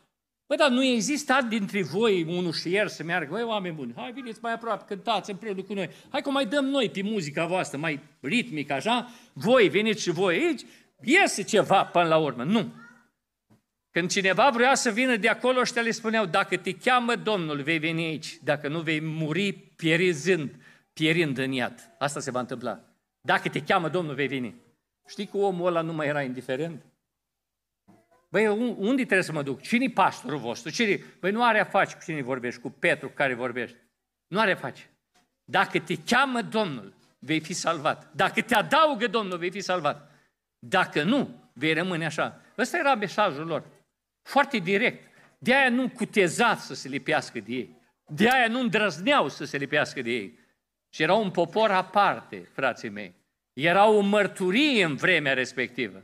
[0.45, 4.11] Păi, dar nu există dintre voi unul și ieri să meargă, băi, oameni buni, hai,
[4.11, 7.77] veniți mai aproape, cântați împreună cu noi, hai că mai dăm noi pe muzica voastră,
[7.77, 10.61] mai ritmic, așa, voi veniți și voi aici,
[11.01, 12.43] iese ceva până la urmă.
[12.43, 12.73] Nu.
[13.95, 17.79] Când cineva vrea să vină de acolo, ăștia le spuneau, dacă te cheamă Domnul, vei
[17.79, 20.55] veni aici, dacă nu vei muri pierizând,
[20.93, 21.95] pierind în iad.
[21.97, 22.79] Asta se va întâmpla.
[23.21, 24.55] Dacă te cheamă Domnul, vei veni.
[25.07, 26.85] Știi că omul ăla nu mai era indiferent?
[28.29, 29.61] Băi, unde trebuie să mă duc?
[29.61, 30.71] Cine-i pastorul vostru?
[30.71, 30.99] Cine?
[31.19, 33.77] Băi, nu are a face cu cine vorbești, cu Petru cu care vorbești.
[34.27, 34.89] Nu are a face.
[35.43, 38.11] Dacă te cheamă Domnul, vei fi salvat.
[38.15, 40.11] Dacă te adaugă Domnul, vei fi salvat.
[40.59, 42.41] Dacă nu, vei rămâne așa.
[42.57, 43.73] Ăsta era mesajul lor.
[44.25, 45.11] Foarte direct.
[45.37, 47.81] De aia nu cuteza să se lipească de ei.
[48.07, 50.39] De aia nu îndrăzneau să se lipească de ei.
[50.89, 53.15] Și era un popor aparte, frații mei.
[53.53, 56.03] Era o mărturie în vremea respectivă.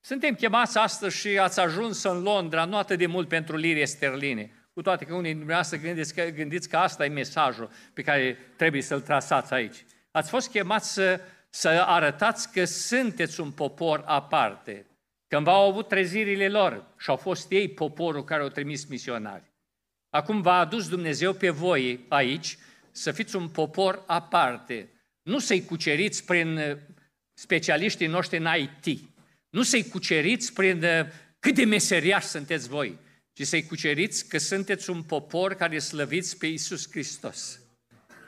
[0.00, 4.50] Suntem chemați astăzi și ați ajuns în Londra, nu atât de mult pentru lire sterline,
[4.72, 8.38] cu toate că unii dintre dumneavoastră gândiți că, gândiți că asta e mesajul pe care
[8.56, 9.84] trebuie să-l trasați aici.
[10.10, 14.86] Ați fost chemați să, să arătați că sunteți un popor aparte.
[15.32, 19.52] Când au avut trezirile lor și au fost ei poporul care au trimis misionari.
[20.10, 22.58] Acum v-a adus Dumnezeu pe voi aici
[22.90, 24.88] să fiți un popor aparte.
[25.22, 26.76] Nu să-i cuceriți prin uh,
[27.34, 29.00] specialiștii noștri în IT.
[29.50, 31.06] Nu să-i cuceriți prin uh,
[31.38, 32.98] cât de meseriași sunteți voi,
[33.32, 37.60] ci să-i cuceriți că sunteți un popor care slăviți pe Iisus Hristos,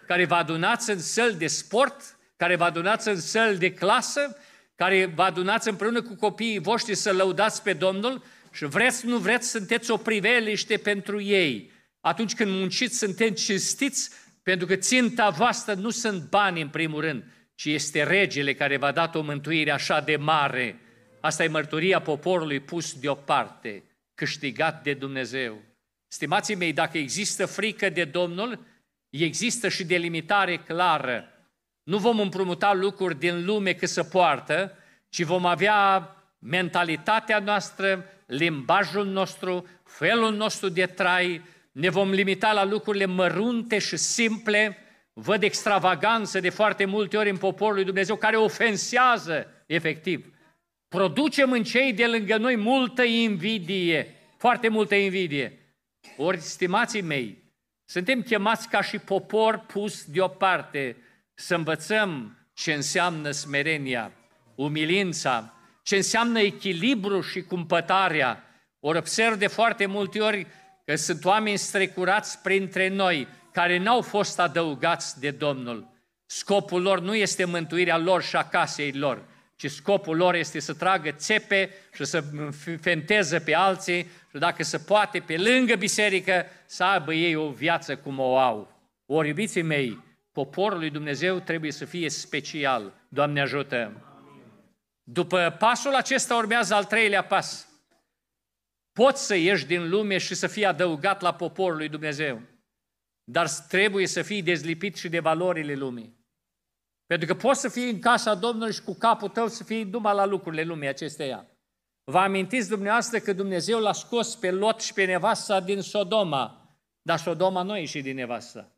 [0.07, 4.37] care vă adunați în săl de sport, care vă adunați în săl de clasă,
[4.75, 9.51] care vă adunați împreună cu copiii voștri să lăudați pe Domnul și vreți, nu vreți,
[9.51, 11.71] sunteți o priveliște pentru ei.
[12.01, 14.11] Atunci când munciți, sunteți cinstiți,
[14.43, 18.93] pentru că ținta voastră nu sunt bani în primul rând, ci este regele care v-a
[18.93, 20.81] dat o mântuire așa de mare.
[21.21, 23.83] Asta e mărturia poporului pus deoparte,
[24.15, 25.63] câștigat de Dumnezeu.
[26.09, 28.67] Stimații mei, dacă există frică de Domnul,
[29.11, 31.29] există și delimitare clară.
[31.85, 34.79] Nu vom împrumuta lucruri din lume că se poartă,
[35.09, 36.09] ci vom avea
[36.39, 43.97] mentalitatea noastră, limbajul nostru, felul nostru de trai, ne vom limita la lucrurile mărunte și
[43.97, 44.79] simple,
[45.13, 50.33] văd extravaganță de foarte multe ori în poporul lui Dumnezeu care ofensează efectiv.
[50.89, 55.59] Producem în cei de lângă noi multă invidie, foarte multă invidie.
[56.17, 57.53] Ori, stimații mei,
[57.85, 60.97] suntem chemați ca și popor pus deoparte
[61.35, 64.13] să învățăm ce înseamnă smerenia,
[64.55, 68.45] umilința, ce înseamnă echilibru și cumpătarea.
[68.81, 70.47] Ori observ de foarte multe ori
[70.85, 75.93] că sunt oameni strecurați printre noi, care n-au fost adăugați de Domnul.
[76.27, 79.25] Scopul lor nu este mântuirea lor și a casei lor,
[79.57, 82.25] ci scopul lor este să tragă țepe și să
[82.81, 87.97] fenteze pe alții și dacă se poate, pe lângă biserică, să aibă ei o viață
[87.97, 88.73] cum o au.
[89.07, 90.04] Ori, iubiții mei,
[90.35, 92.93] poporul lui Dumnezeu trebuie să fie special.
[93.09, 93.93] Doamne ajută!
[95.03, 97.69] După pasul acesta urmează al treilea pas.
[98.93, 102.41] Poți să ieși din lume și să fii adăugat la poporul lui Dumnezeu,
[103.25, 106.17] dar trebuie să fii dezlipit și de valorile lumii.
[107.07, 110.15] Pentru că poți să fii în casa Domnului și cu capul tău să fii numai
[110.15, 111.47] la lucrurile lumii acesteia.
[112.05, 117.19] Vă amintiți dumneavoastră că Dumnezeu l-a scos pe Lot și pe nevasta din Sodoma, dar
[117.19, 118.74] Sodoma nu a ieșit din nevasta.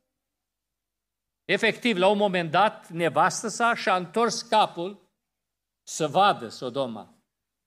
[1.46, 5.10] Efectiv, la un moment dat, nevastă sa și-a întors capul
[5.82, 7.14] să vadă Sodoma.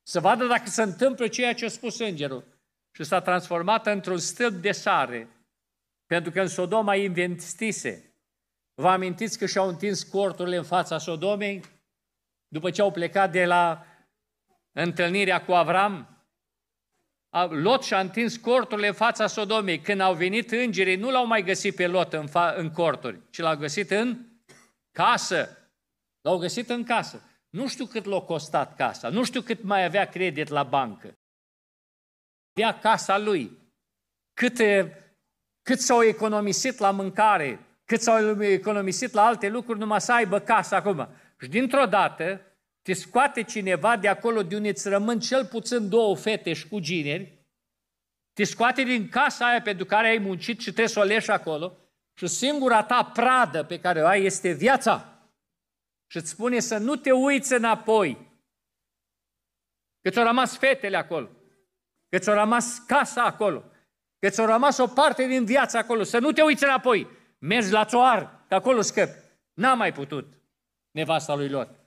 [0.04, 2.44] Să vadă dacă se întâmplă ceea ce a spus îngerul.
[2.92, 5.30] Și s-a transformat într-un stâlp de sare,
[6.06, 8.14] pentru că în Sodoma investise.
[8.74, 11.64] Vă amintiți că și-au întins corturile în fața Sodomei?
[12.48, 13.86] După ce au plecat de la
[14.72, 16.19] întâlnirea cu Avram,
[17.50, 19.80] Lot și-a întins corturile în fața Sodomei.
[19.80, 23.38] Când au venit îngerii, nu l-au mai găsit pe Lot în, fa- în corturi, ci
[23.38, 24.18] l-au găsit în
[24.92, 25.58] casă.
[26.22, 27.24] L-au găsit în casă.
[27.50, 31.18] Nu știu cât l-a costat casa, nu știu cât mai avea credit la bancă.
[32.54, 33.58] Avea casa lui.
[34.34, 34.58] Cât,
[35.62, 40.76] cât s-au economisit la mâncare, cât s-au economisit la alte lucruri, numai să aibă casa
[40.76, 41.10] acum.
[41.42, 42.42] Și dintr-o dată
[42.90, 47.48] te scoate cineva de acolo de unde îți rămân cel puțin două fete și cugineri,
[48.34, 51.78] te scoate din casa aia pentru care ai muncit și trebuie să o leși acolo
[52.14, 55.24] și singura ta pradă pe care o ai este viața
[56.08, 58.18] și îți spune să nu te uiți înapoi.
[60.02, 61.30] Că ți-au rămas fetele acolo,
[62.10, 63.64] că ți-au rămas casa acolo,
[64.20, 67.08] că ți-au rămas o parte din viața acolo, să nu te uiți înapoi.
[67.40, 69.20] Mergi la țoar, că acolo scăpi.
[69.54, 70.34] N-a mai putut
[70.92, 71.79] nevasta lui Lot.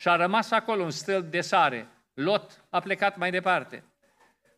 [0.00, 1.88] Și a rămas acolo un stâlp de sare.
[2.14, 3.84] Lot a plecat mai departe.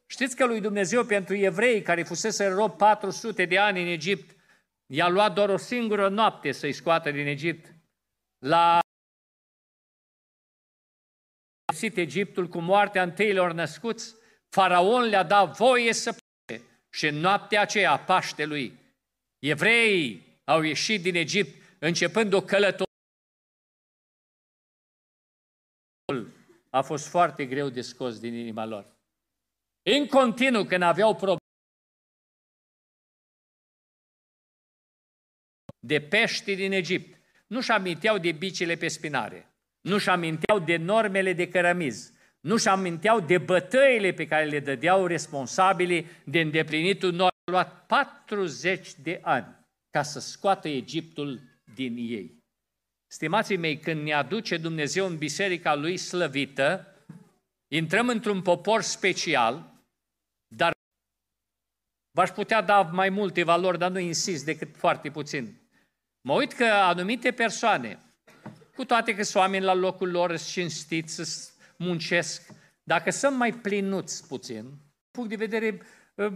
[0.06, 4.36] Știți că lui Dumnezeu pentru evrei care fusese rob 400 de ani în Egipt,
[4.86, 7.74] i-a luat doar o singură noapte să-i scoată din Egipt.
[8.38, 8.78] La
[11.64, 14.14] pedepsit Egiptul cu moartea întâilor născuți,
[14.48, 18.78] faraon le-a dat voie să plece și în noaptea aceea, Paștelui,
[19.38, 22.91] evreii au ieșit din Egipt începând o călătorie.
[26.70, 28.96] A fost foarte greu de scos din inima lor.
[29.82, 31.36] în continuu când aveau probleme
[35.78, 41.48] de pești din Egipt, nu-și aminteau de bicile pe spinare, nu-și aminteau de normele de
[41.48, 47.30] cărămiz, nu-și aminteau de bătăile pe care le dădeau responsabili de îndeplinitul normelor.
[47.44, 51.40] A luat 40 de ani ca să scoată Egiptul
[51.74, 52.41] din ei.
[53.12, 56.86] Stimații mei, când ne aduce Dumnezeu în biserica lui slăvită,
[57.68, 59.72] intrăm într-un popor special,
[60.56, 60.72] dar
[62.16, 65.60] v-aș putea da mai multe valori, dar nu insist decât foarte puțin.
[66.20, 67.98] Mă uit că anumite persoane,
[68.76, 72.52] cu toate că sunt oameni la locul lor cinstiți, muncesc,
[72.82, 74.70] dacă sunt mai plinuți puțin,
[75.10, 75.82] punct de vedere
[76.14, 76.32] uh,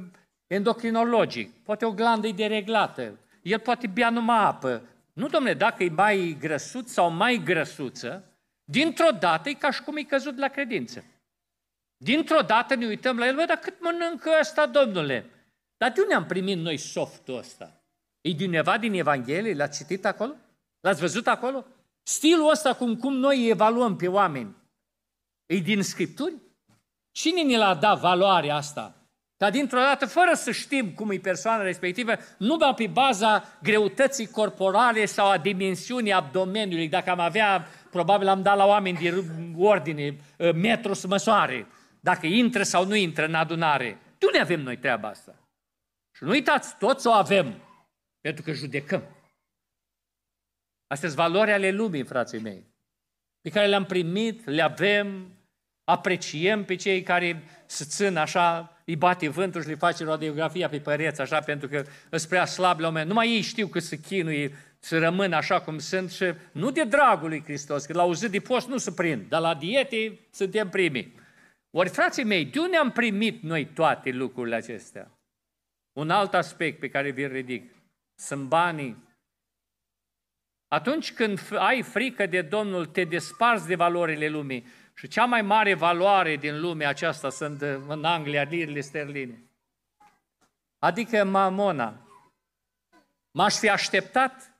[0.46, 4.95] endocrinologic, poate o glandă e dereglată, el poate bea numai apă.
[5.16, 8.24] Nu, domnule, dacă e mai grăsuț sau mai grăsuță,
[8.64, 11.04] dintr-o dată e ca și cum e căzut la credință.
[11.96, 15.30] Dintr-o dată ne uităm la el, bă, dar cât mănâncă ăsta, domnule?
[15.76, 17.82] Dar de unde am primit noi softul ăsta?
[18.20, 19.54] E din undeva din Evanghelie?
[19.54, 20.34] L-ați citit acolo?
[20.80, 21.66] L-ați văzut acolo?
[22.02, 24.56] Stilul ăsta cum, cum noi evaluăm pe oameni.
[25.46, 26.34] E din Scripturi?
[27.10, 28.95] Cine ne l-a dat valoarea asta?
[29.36, 35.04] Ca dintr-o dată, fără să știm cum e persoana respectivă, numai pe baza greutății corporale
[35.04, 39.24] sau a dimensiunii abdomeniului, dacă am avea, probabil am dat la oameni de
[39.56, 41.66] ordine, ă, metru să măsoare,
[42.00, 43.98] dacă intră sau nu intră în adunare.
[44.18, 45.34] De unde avem noi treaba asta?
[46.16, 47.62] Și nu uitați, toți o avem,
[48.20, 49.02] pentru că judecăm.
[50.86, 52.64] Astea sunt valori ale lumii, frații mei,
[53.40, 55.32] pe care le-am primit, le avem,
[55.84, 60.80] apreciem pe cei care se țin așa, îi bate vântul și le face radiografia pe
[60.80, 63.08] păreți, așa, pentru că sunt prea slab la moment.
[63.08, 67.28] Numai ei știu că se chinuie să rămână așa cum sunt și nu de dragul
[67.28, 70.68] lui Hristos, că la o zi de post nu se prind, dar la diete suntem
[70.68, 71.14] primii.
[71.70, 75.10] Ori, frații mei, de unde am primit noi toate lucrurile acestea?
[75.92, 77.70] Un alt aspect pe care vi-l ridic,
[78.14, 79.04] sunt banii.
[80.68, 84.66] Atunci când ai frică de Domnul, te desparți de valorile lumii.
[84.98, 89.42] Și cea mai mare valoare din lumea aceasta sunt în Anglia lirile sterline.
[90.78, 92.00] Adică mamona.
[93.30, 94.56] M-aș fi așteptat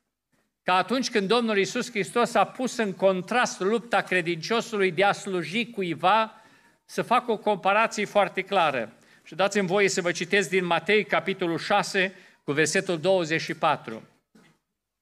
[0.62, 5.70] ca atunci când Domnul Iisus Hristos a pus în contrast lupta credinciosului de a sluji
[5.70, 6.42] cuiva,
[6.84, 8.92] să fac o comparație foarte clară.
[9.22, 12.14] Și dați-mi voie să vă citesc din Matei, capitolul 6,
[12.44, 14.02] cu versetul 24.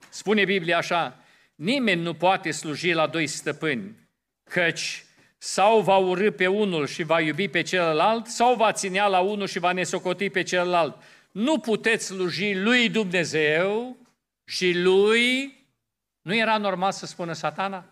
[0.09, 1.25] Spune Biblia așa,
[1.55, 4.09] nimeni nu poate sluji la doi stăpâni,
[4.51, 5.05] căci
[5.47, 9.47] sau va urâ pe unul și va iubi pe celălalt, sau va ținea la unul
[9.47, 11.03] și va nesocoti pe celălalt.
[11.33, 13.97] Nu puteți sluji lui Dumnezeu
[14.45, 15.53] și lui...
[16.23, 17.85] Nu era normal să spună satana?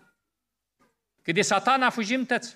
[1.21, 2.55] Că de satana fugim tăți.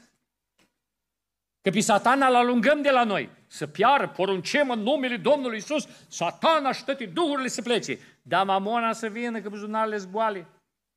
[1.62, 3.30] Că pe satana îl alungăm de la noi.
[3.48, 8.00] Să piară, poruncem în numele Domnului Isus, satana și toate duhurile să plece.
[8.22, 10.48] Dar mamona să vină, că buzunarele zgoale.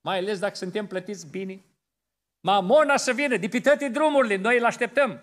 [0.01, 1.61] Mai ales dacă suntem plătiți bine.
[2.41, 5.21] Mamona să vină, de pe toate drumurile, noi îl așteptăm.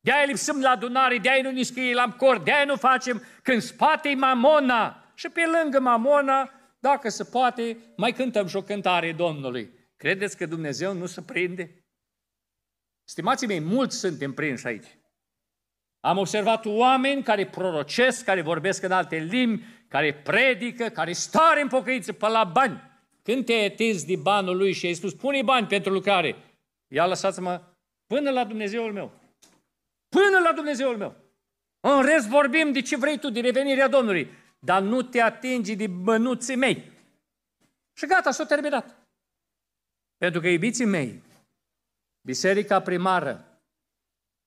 [0.00, 4.14] De-aia lipsăm la adunare, de-aia nu ne scrie la cor, de-aia nu facem când spate
[4.14, 5.12] mamona.
[5.14, 9.72] Și pe lângă mamona, dacă se poate, mai cântăm și o cântare Domnului.
[9.96, 11.84] Credeți că Dumnezeu nu se prinde?
[13.04, 14.98] Stimații mei, mulți suntem prinși aici.
[16.00, 21.68] Am observat oameni care prorocesc, care vorbesc în alte limbi, care predică, care stare în
[21.68, 22.93] pocăință pe la bani.
[23.24, 26.36] Când te-ai atins de banul lui și ai spus, pune bani pentru lucrare,
[26.88, 27.62] ia lăsați-mă
[28.06, 29.12] până la Dumnezeul meu.
[30.08, 31.16] Până la Dumnezeul meu.
[31.80, 35.86] În rest vorbim de ce vrei tu, de revenirea Domnului, dar nu te atingi de
[35.86, 36.92] bănuții mei.
[37.92, 38.96] Și gata, s-a terminat.
[40.16, 41.22] Pentru că, iubiții mei,
[42.20, 43.62] biserica primară,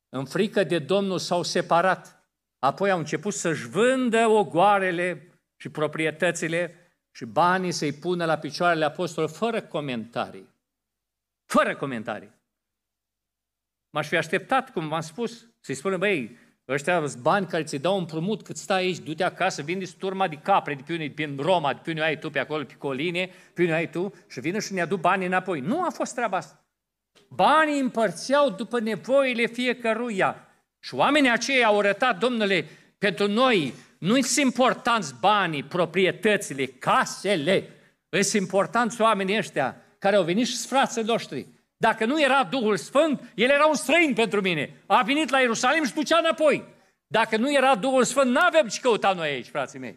[0.09, 2.29] în frică de Domnul, s-au separat.
[2.59, 6.86] Apoi au început să-și vândă ogoarele și proprietățile
[7.17, 10.49] și banii să-i pună la picioarele apostolului fără comentarii.
[11.45, 12.31] Fără comentarii.
[13.89, 16.37] M-aș fi așteptat, cum v-am spus, să-i spună, băi,
[16.67, 20.73] ăștia bani care ți dau împrumut cât stai aici, du-te acasă, vinde turma de capre
[20.73, 23.73] de pe din Roma, de pe unde ai tu pe acolo, pe coline, pe unde
[23.73, 25.59] ai tu și vină și ne adu banii înapoi.
[25.59, 26.65] Nu a fost treaba asta.
[27.29, 30.47] Banii împărțeau după nevoile fiecăruia.
[30.79, 32.65] Și oamenii aceia au arătat, domnule,
[32.97, 37.69] pentru noi nu sunt importanți banii, proprietățile, casele.
[38.09, 41.47] Sunt importanți oamenii ăștia care au venit și frații noștri.
[41.77, 44.83] Dacă nu era Duhul Sfânt, el era un străin pentru mine.
[44.85, 46.63] A venit la Ierusalim și ducea înapoi.
[47.07, 49.95] Dacă nu era Duhul Sfânt, nu avem ce căuta noi aici, frații mei.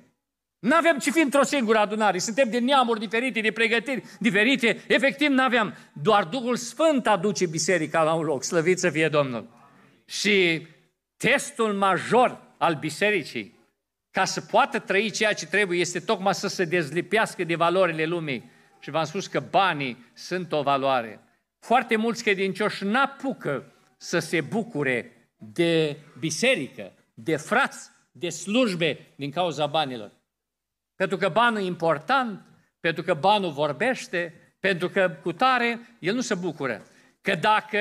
[0.59, 2.19] Nu avem ce fi într-o singură adunare.
[2.19, 4.85] Suntem de neamuri diferite, de pregătiri diferite.
[4.87, 5.75] Efectiv, nu aveam.
[5.93, 8.45] Doar Duhul Sfânt aduce biserica la un loc.
[8.45, 9.49] Slăvit să fie Domnul.
[10.05, 10.67] Și
[11.17, 13.59] testul major al bisericii,
[14.11, 18.51] ca să poată trăi ceea ce trebuie, este tocmai să se dezlipească de valorile lumii.
[18.79, 21.21] Și v-am spus că banii sunt o valoare.
[21.59, 29.67] Foarte mulți credincioși n-apucă să se bucure de biserică, de frați, de slujbe din cauza
[29.67, 30.11] banilor.
[30.97, 32.43] Pentru că banul e important,
[32.81, 36.83] pentru că banul vorbește, pentru că cu tare el nu se bucură.
[37.21, 37.79] Că dacă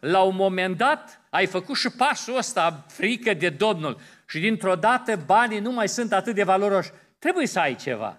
[0.00, 4.00] la un moment dat ai făcut și pasul ăsta, frică de Domnul,
[4.30, 8.18] și dintr-o dată banii nu mai sunt atât de valoroși, trebuie să ai ceva.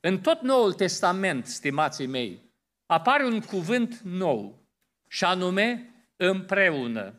[0.00, 2.40] În tot Noul Testament, stimații mei,
[2.86, 4.62] apare un cuvânt nou,
[5.08, 7.14] și anume împreună.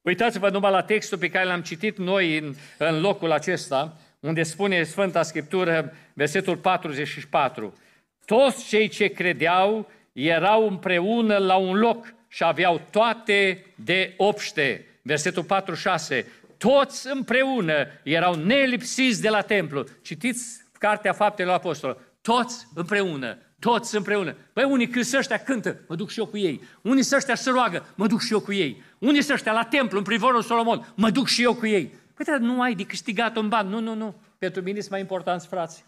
[0.00, 4.82] Uitați-vă numai la textul pe care l-am citit noi în, în locul acesta, unde spune
[4.82, 7.78] Sfânta Scriptură, versetul 44.
[8.24, 14.86] Toți cei ce credeau erau împreună la un loc și aveau toate de obște.
[15.02, 16.26] Versetul 46.
[16.58, 19.84] Toți împreună erau nelipsiți de la templu.
[20.02, 22.02] Citiți Cartea Faptelor Apostolilor.
[22.20, 24.36] Toți împreună toți împreună.
[24.52, 26.62] Păi unii când ăștia cântă, mă duc și eu cu ei.
[26.82, 28.82] Unii ăștia se roagă, mă duc și eu cu ei.
[28.98, 31.94] Unii ăștia la templu, în privorul Solomon, mă duc și eu cu ei.
[32.14, 33.68] Păi dar nu ai de câștigat un ban.
[33.68, 34.20] Nu, nu, nu.
[34.38, 35.84] Pentru mine sunt mai importanți frați.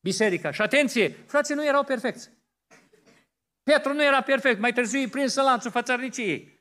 [0.00, 0.50] Biserica.
[0.50, 2.30] Și atenție, frații nu erau perfecți.
[3.62, 6.51] Petru nu era perfect, mai târziu e prins în lanțul fățărniciei.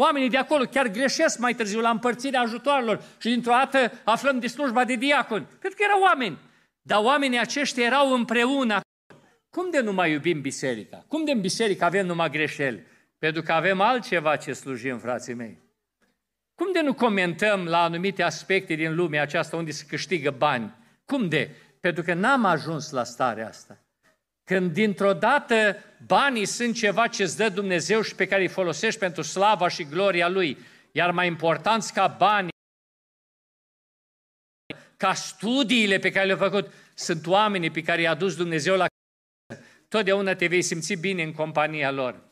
[0.00, 4.46] Oamenii de acolo chiar greșesc mai târziu la împărțirea ajutoarelor și dintr-o dată aflăm de
[4.46, 5.46] slujba de diacon.
[5.60, 6.38] Pentru că erau oameni.
[6.82, 8.80] Dar oamenii aceștia erau împreună
[9.50, 11.04] cum de nu mai iubim biserica?
[11.08, 12.86] Cum de în biserică avem numai greșeli?
[13.18, 15.58] Pentru că avem altceva ce slujim, frații mei.
[16.54, 20.74] Cum de nu comentăm la anumite aspecte din lumea aceasta unde se câștigă bani?
[21.04, 21.50] Cum de?
[21.80, 23.84] Pentru că n-am ajuns la starea asta.
[24.50, 25.76] Când dintr-o dată
[26.06, 29.84] banii sunt ceva ce îți dă Dumnezeu și pe care îi folosești pentru slava și
[29.84, 30.58] gloria Lui,
[30.92, 32.52] iar mai important ca banii,
[34.96, 38.86] ca studiile pe care le-au făcut, sunt oamenii pe care i-a dus Dumnezeu la
[39.88, 42.22] totdeauna te vei simți bine în compania lor.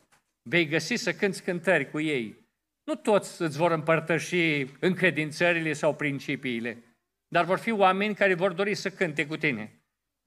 [0.43, 2.49] Vei găsi să cânți cântări cu ei.
[2.85, 6.83] Nu toți îți vor împărtăși încredințările sau principiile,
[7.29, 9.78] dar vor fi oameni care vor dori să cânte cu tine.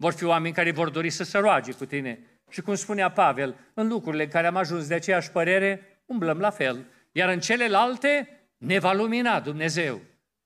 [0.01, 2.19] Vor fi oameni care vor dori să se roage cu tine.
[2.49, 6.49] Și cum spunea Pavel, în lucrurile în care am ajuns de aceeași părere, umblăm la
[6.49, 6.85] fel.
[7.11, 10.01] Iar în celelalte ne va lumina Dumnezeu.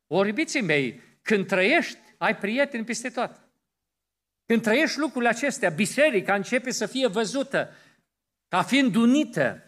[0.08, 3.32] Ori, iubiții mei, când trăiești, ai prieteni peste tot.
[4.46, 7.70] Când trăiești lucrurile acestea, biserica începe să fie văzută
[8.48, 9.64] ca fiind unită.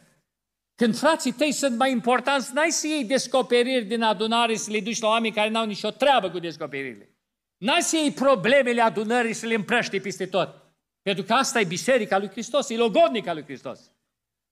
[0.75, 4.99] Când frații tăi sunt mai importanți, n-ai să iei descoperiri din adunare să le duci
[5.01, 7.11] la oameni care n-au nicio treabă cu descoperirile.
[7.58, 10.55] N-ați să iei problemele adunării să le împrăști peste tot.
[11.01, 13.80] Pentru că asta e biserica lui Hristos, e logodnica lui Hristos.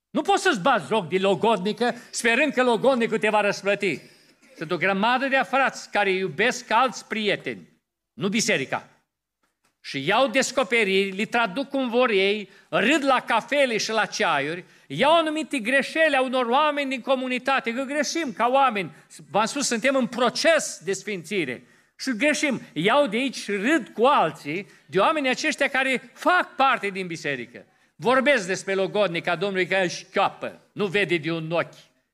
[0.10, 4.01] Nu poți să-ți bați joc de logodnică sperând că logodnicul te va răsplăti.
[4.58, 7.70] Sunt o grămadă de frați care iubesc alți prieteni,
[8.14, 8.89] nu biserica
[9.86, 15.18] și iau descoperiri, le traduc cum vor ei, râd la cafele și la ceaiuri, iau
[15.18, 18.95] anumite greșeli a unor oameni din comunitate, că greșim ca oameni.
[19.32, 21.64] V-am spus, suntem în proces de sfințire.
[21.96, 22.62] Și greșim.
[22.74, 27.66] Iau de aici și râd cu alții, de oameni aceștia care fac parte din biserică.
[27.96, 31.74] Vorbesc despre logodnica Domnului care își capă, nu vede de un ochi,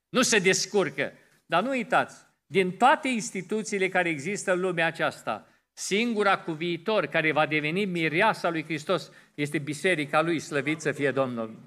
[0.10, 1.14] nu se descurcă.
[1.46, 2.16] Dar nu uitați,
[2.46, 8.50] din toate instituțiile care există în lumea aceasta, Singura cu viitor care va deveni mireasa
[8.50, 11.60] lui Hristos este biserica lui, slăvit să fie Domnul.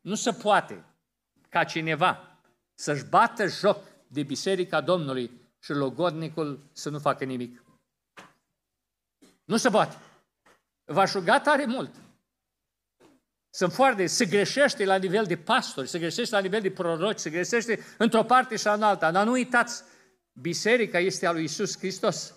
[0.00, 0.84] Nu se poate
[1.48, 2.40] ca cineva
[2.74, 5.30] să-și bată joc de biserica Domnului
[5.62, 7.64] și logodnicul să nu facă nimic.
[9.44, 9.96] Nu se poate.
[10.84, 11.94] V-aș ruga tare mult.
[13.50, 17.30] Sunt foarte, se greșește la nivel de pastori, se greșește la nivel de proroci, se
[17.30, 19.82] greșește într-o parte și în alta, dar nu uitați,
[20.32, 22.34] biserica este a lui Isus Hristos.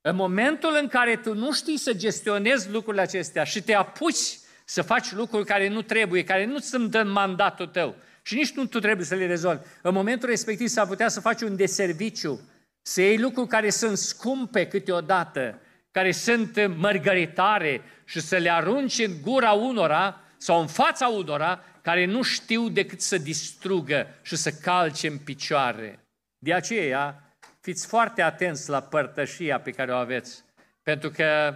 [0.00, 4.82] În momentul în care tu nu știi să gestionezi lucrurile acestea și te apuci să
[4.82, 8.78] faci lucruri care nu trebuie, care nu sunt în mandatul tău și nici nu tu
[8.78, 12.40] trebuie să le rezolvi, în momentul respectiv s-ar putea să faci un deserviciu,
[12.82, 15.60] să iei lucruri care sunt scumpe câteodată,
[15.90, 22.04] care sunt mărgăritare și să le arunci în gura unora sau în fața unora care
[22.04, 25.98] nu știu decât să distrugă și să calce în picioare.
[26.38, 30.44] De aceea, fiți foarte atenți la părtășia pe care o aveți,
[30.82, 31.54] pentru că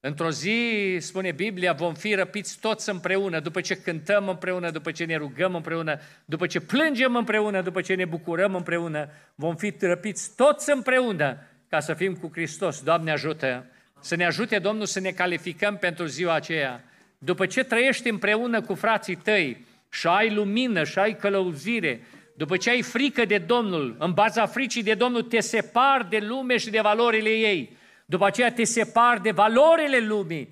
[0.00, 5.04] într-o zi, spune Biblia, vom fi răpiți toți împreună, după ce cântăm împreună, după ce
[5.04, 10.34] ne rugăm împreună, după ce plângem împreună, după ce ne bucurăm împreună, vom fi răpiți
[10.36, 11.38] toți împreună
[11.68, 12.82] ca să fim cu Hristos.
[12.82, 13.66] Doamne ajută!
[14.00, 16.84] Să ne ajute Domnul să ne calificăm pentru ziua aceea.
[17.18, 22.00] După ce trăiești împreună cu frații tăi și ai lumină și ai călăuzire,
[22.36, 26.56] După ce ai frică de Domnul, în baza fricii de Domnul, te separi de lume
[26.56, 27.76] și de valorile ei.
[28.08, 30.48] După aceea te separi de valorile lumii.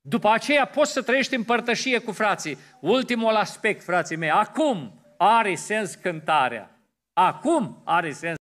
[0.00, 2.58] După aceea poți să trăiești în părtășie cu frații.
[2.80, 6.80] Ultimul aspect, frații mei, acum are sens cântarea.
[7.12, 8.36] Acum are sens.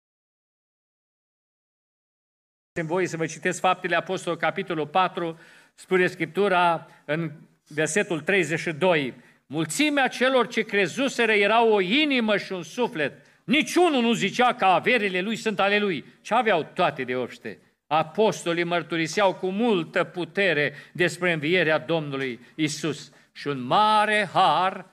[2.80, 5.38] În voi să vă citesc faptele Apostolului, capitolul 4,
[5.74, 7.32] spune Scriptura în
[7.66, 9.14] versetul 32.
[9.46, 13.26] Mulțimea celor ce crezuseră erau o inimă și un suflet.
[13.44, 17.58] Niciunul nu zicea că averile lui sunt ale lui, ce aveau toate de obște.
[17.86, 24.86] Apostolii mărturiseau cu multă putere despre învierea Domnului Isus și un mare har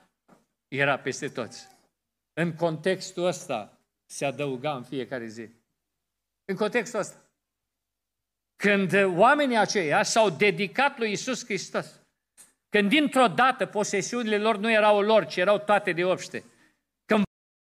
[0.68, 1.68] era peste toți.
[2.32, 5.48] În contextul ăsta se adăuga în fiecare zi.
[6.44, 7.18] În contextul ăsta.
[8.56, 12.00] Când oamenii aceia s-au dedicat lui Isus Hristos,
[12.68, 16.44] când dintr-o dată posesiunile lor nu erau lor, ci erau toate de obște,
[17.04, 17.22] când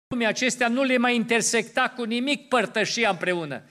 [0.08, 3.64] lumea acestea nu le mai intersecta cu nimic părtășia împreună,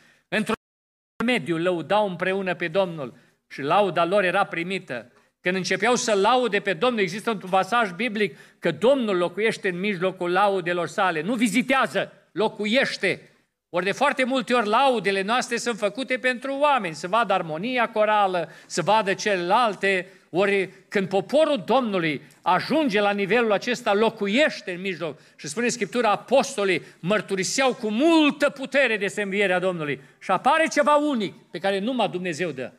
[1.20, 3.14] într-un mediu lăudau împreună pe Domnul
[3.48, 5.12] și lauda lor era primită.
[5.40, 10.32] Când începeau să laude pe Domnul, există un pasaj biblic că Domnul locuiește în mijlocul
[10.32, 13.30] laudelor sale, nu vizitează, locuiește.
[13.68, 18.48] Ori de foarte multe ori laudele noastre sunt făcute pentru oameni, să vadă armonia corală,
[18.66, 25.48] să vadă celelalte, ori când poporul Domnului ajunge la nivelul acesta, locuiește în mijloc și
[25.48, 31.58] spune Scriptura, apostolii mărturiseau cu multă putere de învierea Domnului și apare ceva unic pe
[31.58, 32.72] care numai Dumnezeu dă.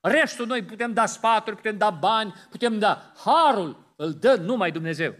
[0.00, 3.12] Restul noi putem da sfaturi, putem da bani, putem da...
[3.24, 5.14] Harul îl dă numai Dumnezeu.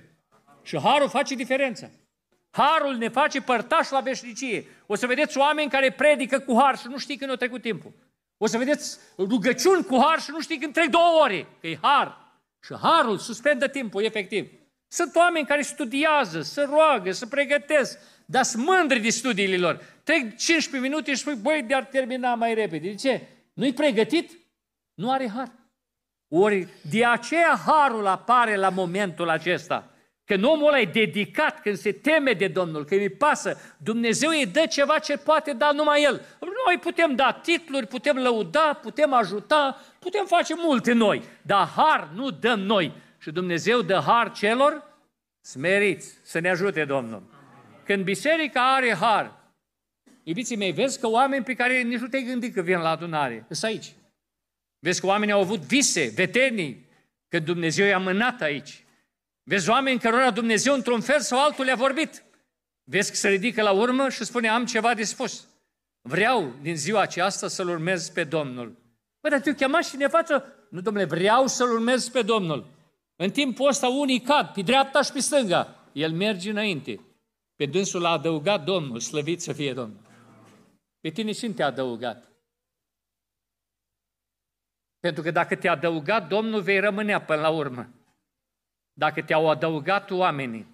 [0.62, 1.90] Și harul face diferența.
[2.50, 4.66] Harul ne face părtași la veșnicie.
[4.86, 7.92] O să vedeți oameni care predică cu har și nu știi când a trecut timpul.
[8.42, 11.78] O să vedeți rugăciuni cu har și nu știi când trec două ore, că e
[11.82, 12.18] har.
[12.64, 14.50] Și harul suspendă timpul, efectiv.
[14.88, 19.84] Sunt oameni care studiază, se roagă, se pregătesc, dar sunt mândri de studiile lor.
[20.02, 22.88] Trec 15 minute și spui, băi, de-ar termina mai repede.
[22.88, 23.28] De ce?
[23.52, 24.30] Nu-i pregătit?
[24.94, 25.52] Nu are har.
[26.28, 29.90] Ori de aceea harul apare la momentul acesta.
[30.30, 34.46] Când omul ăla e dedicat, când se teme de Domnul, când îi pasă, Dumnezeu îi
[34.46, 36.20] dă ceva ce poate da numai El.
[36.40, 42.30] Noi putem da titluri, putem lăuda, putem ajuta, putem face multe noi, dar har nu
[42.30, 42.92] dăm noi.
[43.18, 44.84] Și Dumnezeu dă har celor
[45.40, 46.18] smeriți.
[46.22, 47.22] Să ne ajute Domnul.
[47.84, 49.32] Când biserica are har,
[50.22, 53.46] iubiții mei, vezi că oameni pe care nici nu te-ai gândit că vin la adunare,
[53.48, 53.92] sunt aici.
[54.78, 56.88] Vezi că oamenii au avut vise, vetenii,
[57.28, 58.84] că Dumnezeu i-a mânat aici.
[59.50, 62.24] Vezi oameni cărora Dumnezeu într-un fel sau altul le-a vorbit.
[62.84, 65.48] Vezi că se ridică la urmă și spune, am ceva de spus.
[66.00, 68.76] Vreau din ziua aceasta să-L urmez pe Domnul.
[69.20, 70.44] Bă, dar tu chemat și ne față?
[70.68, 72.66] Nu, domnule, vreau să-L urmez pe Domnul.
[73.16, 75.76] În timpul ăsta unii cad, pe dreapta și pe stânga.
[75.92, 77.00] El merge înainte.
[77.56, 80.00] Pe dânsul a adăugat Domnul, slăvit să fie Domnul.
[81.00, 82.32] Pe tine și te-a adăugat.
[85.00, 87.94] Pentru că dacă te-a adăugat Domnul, vei rămânea până la urmă
[89.00, 90.66] dacă te-au adăugat oamenii,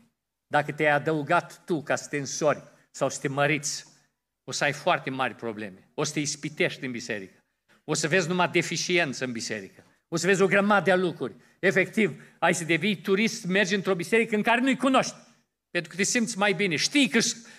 [0.47, 3.87] dacă te-ai adăugat tu ca să te însori sau să te măriți,
[4.45, 5.91] o să ai foarte mari probleme.
[5.95, 7.45] O să te ispitești în biserică.
[7.85, 9.85] O să vezi numai deficiență în biserică.
[10.09, 11.35] O să vezi o grămadă de lucruri.
[11.59, 15.15] Efectiv, ai să devii turist, mergi într-o biserică în care nu-i cunoști.
[15.71, 16.77] Pentru că te simți mai bine.
[16.77, 17.19] Știi că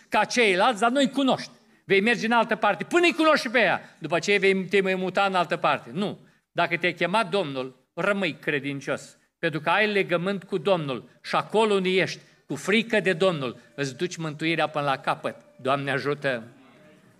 [0.09, 1.51] ca ceilalți, dar nu-i cunoști.
[1.85, 3.97] Vei merge în altă parte, până îi cunoști și pe ea.
[3.99, 5.89] După aceea vei te mai muta în altă parte.
[5.93, 6.19] Nu.
[6.51, 9.16] Dacă te-a chemat Domnul, rămâi credincios.
[9.39, 13.97] Pentru că ai legământ cu Domnul și acolo unde ești, cu frică de Domnul, îți
[13.97, 15.35] duci mântuirea până la capăt.
[15.61, 16.43] Doamne ajută!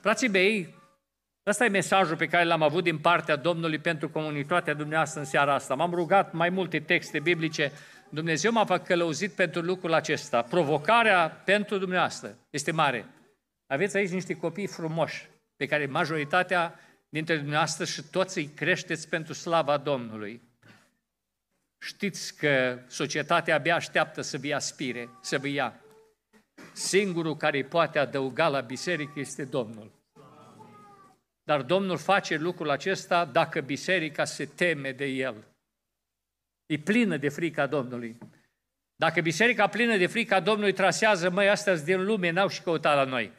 [0.01, 0.76] Frații mei,
[1.45, 5.53] ăsta e mesajul pe care l-am avut din partea Domnului pentru comunitatea dumneavoastră în seara
[5.53, 5.76] asta.
[5.76, 7.72] M-am rugat mai multe texte biblice.
[8.09, 10.41] Dumnezeu m-a călăuzit pentru lucrul acesta.
[10.41, 13.05] Provocarea pentru dumneavoastră este mare.
[13.68, 19.34] Aveți aici niște copii frumoși, pe care majoritatea dintre dumneavoastră și toți îi creșteți pentru
[19.34, 20.41] slava Domnului.
[21.80, 25.82] Știți că societatea abia așteaptă să vi aspire, să vă ia.
[26.73, 29.91] Singurul care îi poate adăuga la biserică este Domnul.
[31.43, 35.47] Dar Domnul face lucrul acesta dacă biserica se teme de El.
[36.65, 38.17] E plină de frica Domnului.
[38.95, 43.03] Dacă biserica plină de frica Domnului trasează, măi, astea din lume, n-au și căutat la
[43.03, 43.32] noi.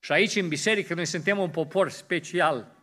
[0.00, 2.77] Și aici, în biserică, noi suntem un popor special.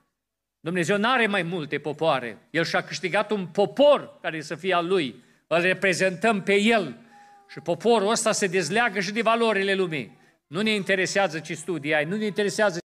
[0.66, 2.48] Dumnezeu nu are mai multe popoare.
[2.50, 5.24] El și-a câștigat un popor care să fie al lui.
[5.48, 7.00] Îl reprezentăm pe el.
[7.50, 10.18] Și poporul ăsta se dezleagă și de valorile lumii.
[10.48, 12.80] Nu ne interesează ce studii ai, nu ne interesează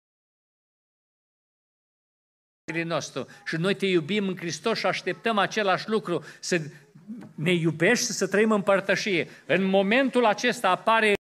[2.84, 3.26] nostru.
[3.46, 6.60] Și noi te iubim în Hristos și așteptăm același lucru, să
[7.34, 9.28] ne iubești, să trăim în părtășie.
[9.46, 11.14] În momentul acesta apare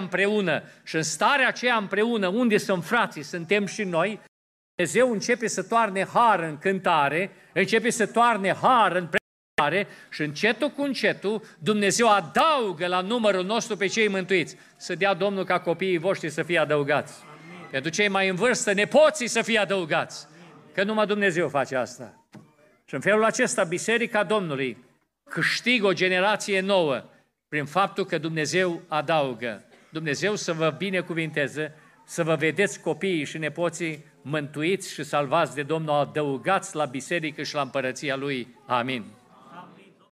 [0.00, 4.20] împreună și în starea aceea împreună, unde sunt frații, suntem și noi,
[4.78, 10.68] Dumnezeu începe să toarne har în cântare, începe să toarne har în predicare și încetul
[10.68, 14.56] cu încetul Dumnezeu adaugă la numărul nostru pe cei mântuiți.
[14.76, 17.22] Să dea Domnul ca copiii voștri să fie adăugați.
[17.22, 17.68] Amin.
[17.70, 20.26] Pentru cei mai în vârstă, nepoții să fie adăugați.
[20.74, 22.26] Că numai Dumnezeu face asta.
[22.84, 24.84] Și în felul acesta, Biserica Domnului
[25.30, 27.04] câștigă o generație nouă
[27.48, 29.64] prin faptul că Dumnezeu adaugă.
[29.90, 31.74] Dumnezeu să vă binecuvinteze,
[32.06, 37.54] să vă vedeți copiii și nepoții mântuiți și salvați de Domnul, adăugați la biserică și
[37.54, 38.56] la împărăția Lui.
[38.66, 39.17] Amin.